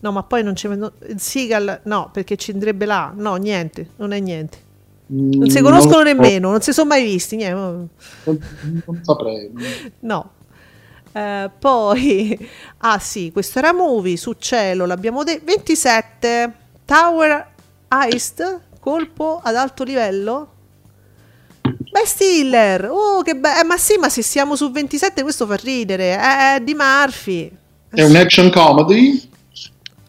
[0.00, 4.12] No, ma poi non c'è, no, Seagal no, perché ci andrebbe là, no, niente, non
[4.12, 4.58] è niente.
[5.38, 7.54] Non si Mm, conoscono so, nemmeno, non si sono mai visti, niente,
[8.24, 8.38] Non,
[8.86, 9.50] non saprei.
[10.00, 10.32] no.
[11.12, 15.44] Eh, poi, ah sì, questo era movie su cielo, l'abbiamo detto.
[15.44, 16.52] 27,
[16.84, 17.54] Tower
[17.88, 20.51] Heist, colpo ad alto livello.
[21.92, 26.16] Beh, Stiller, oh che bello, ma sì, ma se siamo su 27 questo fa ridere,
[26.16, 27.50] è di Murphy.
[27.90, 29.28] È un action comedy.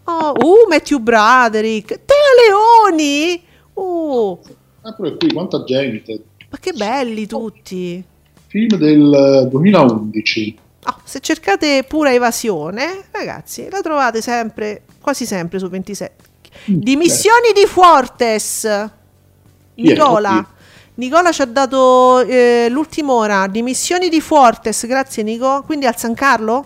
[0.05, 4.39] Oh, uh, Matthew Broderick, Teo Leoni, uh,
[4.83, 6.23] Ah, pure qui, quanta gente.
[6.49, 8.01] ma che belli tutti.
[8.47, 10.57] Film del 2011.
[10.85, 16.23] Oh, se cercate pura evasione, ragazzi, la trovate sempre, quasi sempre su 27.
[16.65, 18.65] Dimissioni di è?
[19.75, 20.47] Nicola.
[20.95, 23.47] Nicola ci ha dato eh, l'ultima ora.
[23.47, 24.85] Dimissioni di Fuertes.
[24.85, 25.63] Grazie, Nico.
[25.65, 26.65] Quindi al San Carlo?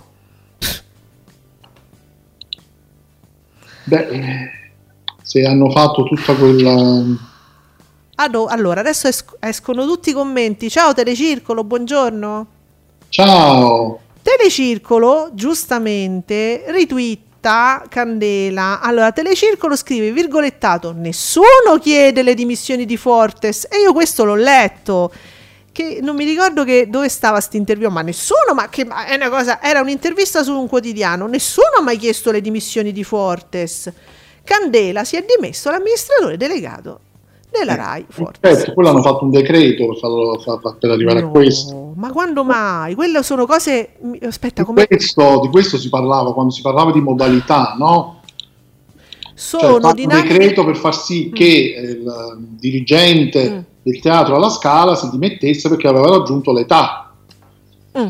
[3.86, 4.50] Beh, eh,
[5.22, 7.04] se hanno fatto tutta quella...
[8.16, 10.70] Allora, adesso es- escono tutti i commenti.
[10.70, 12.48] Ciao Telecircolo, buongiorno.
[13.10, 14.00] Ciao!
[14.22, 16.66] Telecircolo, giustamente,
[17.48, 18.82] ritwitta Candela.
[18.82, 23.68] Allora, Telecircolo scrive, virgolettato, nessuno chiede le dimissioni di Fortes.
[23.70, 25.12] E io questo l'ho letto.
[25.72, 29.16] Che non mi ricordo che, dove stava sta intervista, ma nessuno, ma che ma è
[29.16, 33.92] una cosa, era un'intervista su un quotidiano, nessuno ha mai chiesto le dimissioni di Fortes.
[34.44, 37.02] Candela si è dimesso l'amministratore delegato
[37.50, 38.56] della RAI Fortes.
[38.58, 39.88] Certo, quello hanno fatto un decreto
[40.80, 41.92] per, arrivare a No, questo.
[41.96, 42.94] Ma quando mai?
[42.96, 43.92] Quelle sono cose.
[44.22, 48.16] Aspetta, Di come questo, di questo si parlava quando si parlava di modalità, no?
[49.40, 50.34] Cioè, sono un dinamiche.
[50.34, 51.46] decreto per far sì che
[51.76, 53.60] eh, il eh, dirigente Mm.
[53.84, 57.14] del teatro alla Scala si dimettesse perché aveva raggiunto l'età
[57.98, 58.08] Mm.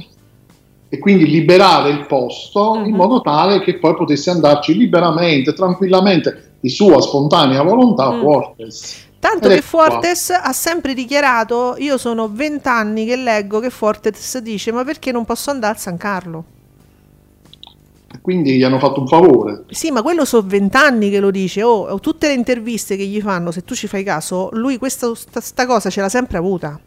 [0.89, 2.95] e quindi liberare il posto in Mhm.
[2.95, 8.21] modo tale che poi potesse andarci liberamente, tranquillamente, di sua spontanea volontà Mm.
[8.21, 9.05] Fortes.
[9.29, 9.89] Tanto che ecco qua.
[9.89, 15.25] Fortes ha sempre dichiarato: Io sono vent'anni che leggo che Fortes dice: Ma perché non
[15.25, 16.45] posso andare al San Carlo?
[18.21, 19.65] Quindi gli hanno fatto un favore.
[19.69, 21.61] Sì, ma quello sono vent'anni che lo dice.
[21.63, 25.13] Oh, oh, tutte le interviste che gli fanno, se tu ci fai caso, lui questa
[25.13, 26.79] sta, sta cosa ce l'ha sempre avuta.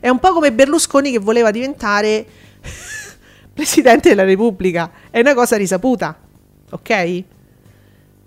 [0.00, 2.26] È un po' come Berlusconi che voleva diventare
[3.54, 4.90] presidente della Repubblica.
[5.10, 6.18] È una cosa risaputa,
[6.70, 7.24] ok?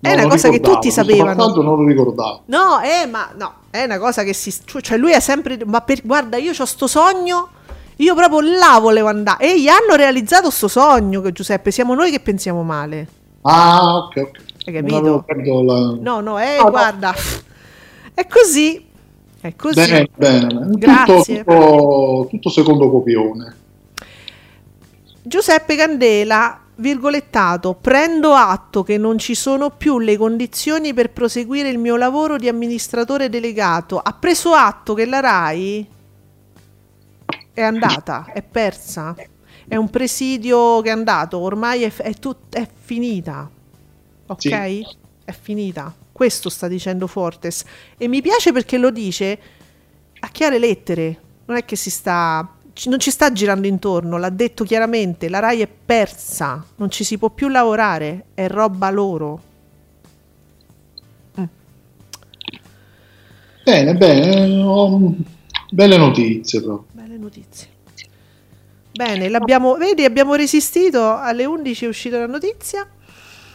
[0.01, 1.35] È una cosa che tutti sapevano.
[1.35, 2.41] passaggio non lo ricordavo.
[2.45, 4.53] No, eh, ma no, è una cosa che si.
[4.65, 5.57] Cioè, lui è sempre.
[5.65, 7.49] Ma per, guarda, io ho sto sogno.
[7.97, 9.43] Io proprio là volevo andare.
[9.51, 11.69] E gli hanno realizzato sto sogno, che Giuseppe.
[11.71, 13.07] Siamo noi che pensiamo male.
[13.41, 14.39] Ah, ok, ok.
[14.65, 15.25] Hai capito?
[15.63, 16.69] la- No, no, eh, No, no.
[16.69, 17.13] guarda.
[18.13, 18.85] È così.
[19.41, 19.75] È così.
[19.75, 20.47] Bene, bene.
[20.47, 21.43] Tutto, Grazie.
[21.43, 23.55] tutto, tutto secondo copione.
[25.21, 31.77] Giuseppe Candela, virgolettato, prendo atto che non ci sono più le condizioni per proseguire il
[31.77, 33.99] mio lavoro di amministratore delegato.
[33.99, 35.87] Ha preso atto che la RAI
[37.53, 39.15] è andata, è persa.
[39.67, 43.49] È un presidio che è andato, ormai è, è tut- è finita.
[44.25, 44.41] Ok?
[44.41, 44.85] Sì.
[45.23, 45.93] È finita.
[46.11, 47.63] Questo sta dicendo Fortes.
[47.97, 49.39] E mi piace perché lo dice
[50.19, 51.21] a chiare lettere.
[51.45, 52.47] Non è che si sta.
[52.85, 55.27] Non ci sta girando intorno, l'ha detto chiaramente.
[55.27, 59.41] La Rai è persa, non ci si può più lavorare, è roba loro.
[63.63, 64.61] Bene, bene.
[64.63, 65.13] ho-
[65.71, 66.83] Belle notizie, però.
[66.91, 67.67] Belle notizie.
[68.91, 71.13] Bene, l'abbiamo, vedi, abbiamo resistito.
[71.15, 72.87] Alle 11 è uscita la notizia.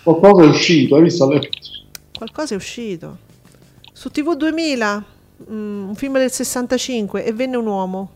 [0.03, 1.29] Qualcosa è uscito, hai visto?
[1.29, 1.49] Le-
[2.17, 3.19] Qualcosa è uscito.
[3.93, 5.05] Su TV 2000,
[5.51, 8.11] mm, un film del 65, e venne un uomo.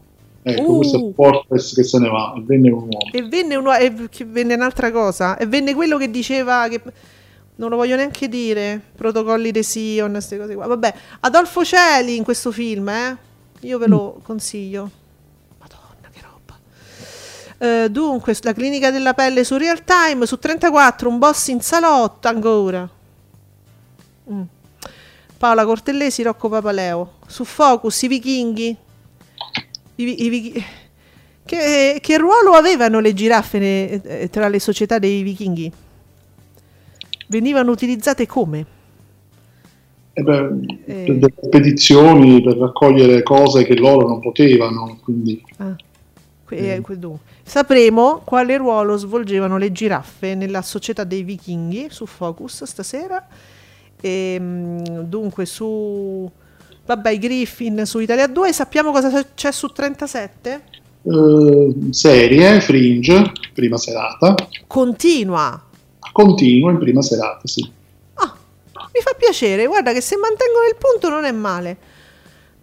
[0.51, 0.77] Ecco, Uh.
[0.77, 3.11] questo è Fortes che se ne va, e venne un uomo.
[3.13, 5.37] E venne, un, e venne un'altra cosa.
[5.37, 6.81] E venne quello che diceva che.
[7.57, 8.81] Non lo voglio neanche dire.
[8.97, 10.67] Protocolli di Sion, queste cose qua.
[10.67, 13.17] Vabbè, Adolfo Celi in questo film, eh.
[13.61, 14.89] Io ve lo consiglio.
[15.59, 16.59] Madonna, che roba.
[17.59, 22.29] Eh, dunque, la clinica della pelle su Real Time, su 34, un boss in salotto
[22.29, 22.89] ancora.
[24.31, 24.43] Mm.
[25.37, 27.15] Paola Cortellesi, Rocco Papaleo.
[27.27, 28.77] Su Focus, i vichinghi.
[30.01, 30.65] I, i
[31.45, 35.73] che, che ruolo avevano le giraffe ne- eh, tra le società dei vichinghi?
[37.29, 38.67] Venivano utilizzate come?
[40.13, 40.49] E beh,
[40.85, 41.05] Eh.
[41.05, 45.77] per delle spedizioni per raccogliere cose che loro non potevano, quindi Ah,
[46.45, 47.19] que- eh, dunque.
[47.43, 53.27] Sapremo quale ruolo svolgevano le giraffe nella società dei vichinghi su Focus stasera.
[54.01, 54.39] E,
[55.03, 56.31] dunque su
[56.89, 58.53] vabbè, i Griffin su Italia 2.
[58.53, 60.63] Sappiamo cosa c'è su 37?
[61.03, 64.35] eh, serie, Fringe, prima serata,
[64.67, 65.63] Continua.
[66.13, 67.71] continuo in prima serata, sì.
[68.15, 68.35] Ah,
[68.93, 71.77] mi fa piacere, guarda che se mantengono il punto non è male.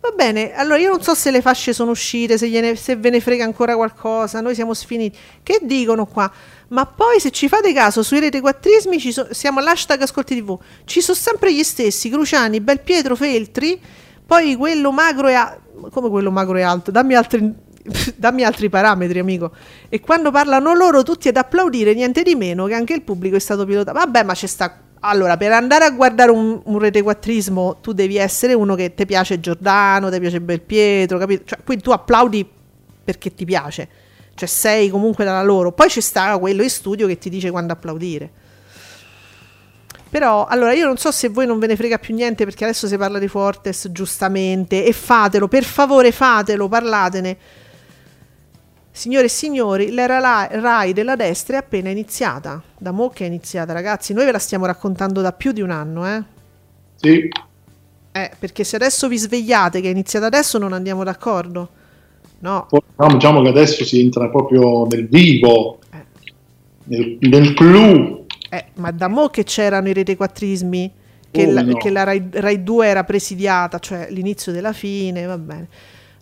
[0.02, 3.10] Va bene, allora io non so se le fasce sono uscite, se, gliene- se ve
[3.10, 5.18] ne frega ancora qualcosa, noi siamo sfiniti.
[5.42, 6.32] Che dicono qua?
[6.68, 10.60] Ma poi se ci fate caso sui rete quattrismi ci so- siamo all'hashtag Ascolti TV,
[10.84, 13.80] ci sono sempre gli stessi, Cruciani, Belpietro, Feltri,
[14.26, 17.54] poi quello magro e alto, come quello magro e alto, dammi altri,
[18.16, 19.52] dammi altri parametri amico.
[19.90, 23.40] E quando parlano loro tutti ad applaudire, niente di meno che anche il pubblico è
[23.40, 23.98] stato pilotato.
[23.98, 24.80] Vabbè, ma c'è sta...
[25.02, 29.40] Allora, per andare a guardare un, un retequattrismo, tu devi essere uno che ti piace
[29.40, 31.44] Giordano, ti piace Belpietro, capito?
[31.46, 32.50] Cioè, quindi tu applaudi
[33.04, 33.88] perché ti piace,
[34.34, 35.72] cioè sei comunque dalla loro.
[35.72, 38.32] Poi ci sta quello in studio che ti dice quando applaudire.
[40.10, 42.88] Però, allora, io non so se voi non ve ne frega più niente perché adesso
[42.88, 47.38] si parla di Fortes, giustamente, e fatelo, per favore fatelo, parlatene.
[48.92, 52.62] Signore e signori, l'era la- Rai della destra è appena iniziata.
[52.78, 54.14] Da mo' che è iniziata, ragazzi.
[54.14, 56.24] Noi ve la stiamo raccontando da più di un anno, eh.
[56.96, 57.28] Sì,
[58.18, 61.68] Eh, perché se adesso vi svegliate che è iniziata adesso non andiamo d'accordo.
[62.40, 62.68] No.
[62.70, 66.06] poi, diciamo, diciamo che adesso si entra proprio nel vivo, Eh.
[66.86, 68.25] nel, nel clou.
[68.56, 70.94] Eh, ma da mo' che c'erano i retequattrismi,
[71.32, 71.78] che, Come la, no?
[71.78, 75.68] che la Rai, Rai 2 era presidiata, cioè l'inizio della fine, va bene.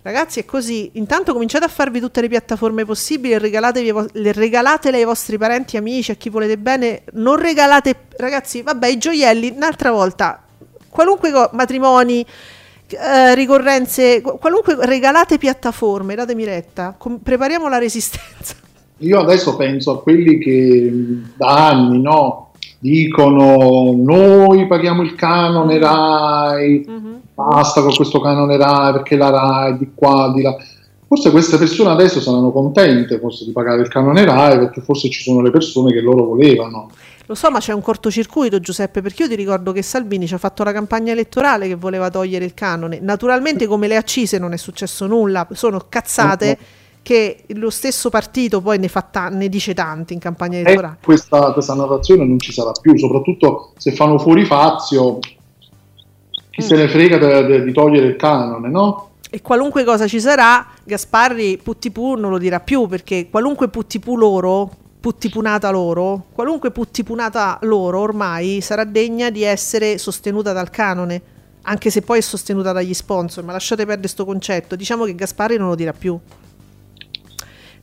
[0.02, 0.90] Ragazzi, è così.
[0.94, 6.12] Intanto cominciate a farvi tutte le piattaforme possibili regalatevi le regalatele ai vostri parenti, amici,
[6.12, 7.04] a chi volete bene.
[7.14, 10.44] Non regalate, ragazzi, vabbè, i gioielli, un'altra volta,
[10.90, 12.26] qualunque co- matrimoni,
[12.88, 18.56] eh, ricorrenze, qu- qualunque, regalate piattaforme, datemi retta, com- prepariamo la resistenza.
[19.04, 25.78] Io adesso penso a quelli che mh, da anni no, dicono noi paghiamo il canone
[25.80, 27.20] RAI, Mhm.
[27.34, 30.56] basta con questo canone RAI perché la RAI di qua, di là.
[31.08, 35.22] Forse queste persone adesso saranno contente forse di pagare il canone RAI perché forse ci
[35.22, 36.90] sono le persone che loro volevano.
[37.28, 40.38] Lo so, ma c'è un cortocircuito, Giuseppe, perché io ti ricordo che Salvini ci ha
[40.38, 43.00] fatto la campagna elettorale che voleva togliere il canone.
[43.02, 46.58] Naturalmente, come le accise, non è successo nulla, sono cazzate
[47.04, 50.98] che lo stesso partito poi ne, fa ta- ne dice tanti in campagna E elettorale.
[51.04, 55.20] questa, questa narrazione non ci sarà più, soprattutto se fanno fuori Fazio,
[56.50, 59.10] chi se ne frega di togliere il canone, no?
[59.30, 64.70] E qualunque cosa ci sarà, Gasparri Puttipù non lo dirà più, perché qualunque Puttipù loro,
[65.00, 71.22] Puttipunata loro, qualunque Puttipunata loro ormai sarà degna di essere sostenuta dal canone,
[71.64, 75.58] anche se poi è sostenuta dagli sponsor, ma lasciate perdere questo concetto, diciamo che Gasparri
[75.58, 76.18] non lo dirà più.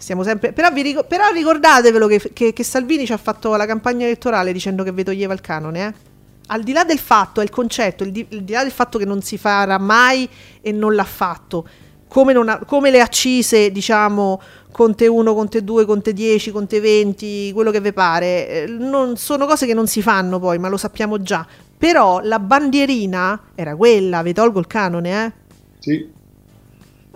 [0.01, 0.53] Stiamo sempre...
[0.53, 4.51] però, vi ric- però ricordatevelo che, che- che Salvini ci ha fatto la campagna elettorale
[4.51, 6.09] dicendo che vi toglieva il canone, eh?
[6.46, 8.98] Al di là del fatto, è il concetto, il di, al di là del fatto
[8.98, 10.26] che non si farà mai
[10.62, 11.68] e non l'ha fatto,
[12.09, 14.40] come, non ha- come le accise, diciamo,
[14.72, 19.44] Conte 1, Conte 2, Conte 10, Conte 20, quello che vi pare, eh, non, sono
[19.46, 21.46] cose che non si fanno poi, ma lo sappiamo già.
[21.76, 25.32] Però la bandierina era quella, vi tolgo il canone, eh?
[25.78, 26.11] Sì.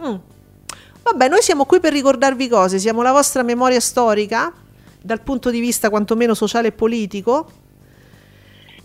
[0.07, 0.15] Mm.
[1.05, 4.51] Vabbè, noi siamo qui per ricordarvi cose, siamo la vostra memoria storica,
[5.03, 7.47] dal punto di vista quantomeno sociale e politico.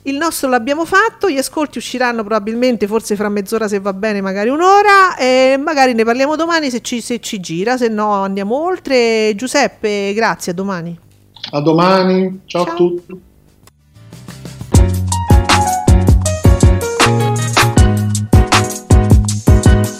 [0.02, 4.50] Il nostro l'abbiamo fatto, gli ascolti usciranno probabilmente, forse fra mezz'ora se va bene, magari
[4.50, 9.34] un'ora, e magari ne parliamo domani se ci, se ci gira, se no andiamo oltre.
[9.36, 11.00] Giuseppe, grazie, a domani.
[11.52, 12.74] A domani, ciao, Ciao.
[12.74, 13.28] a tutti.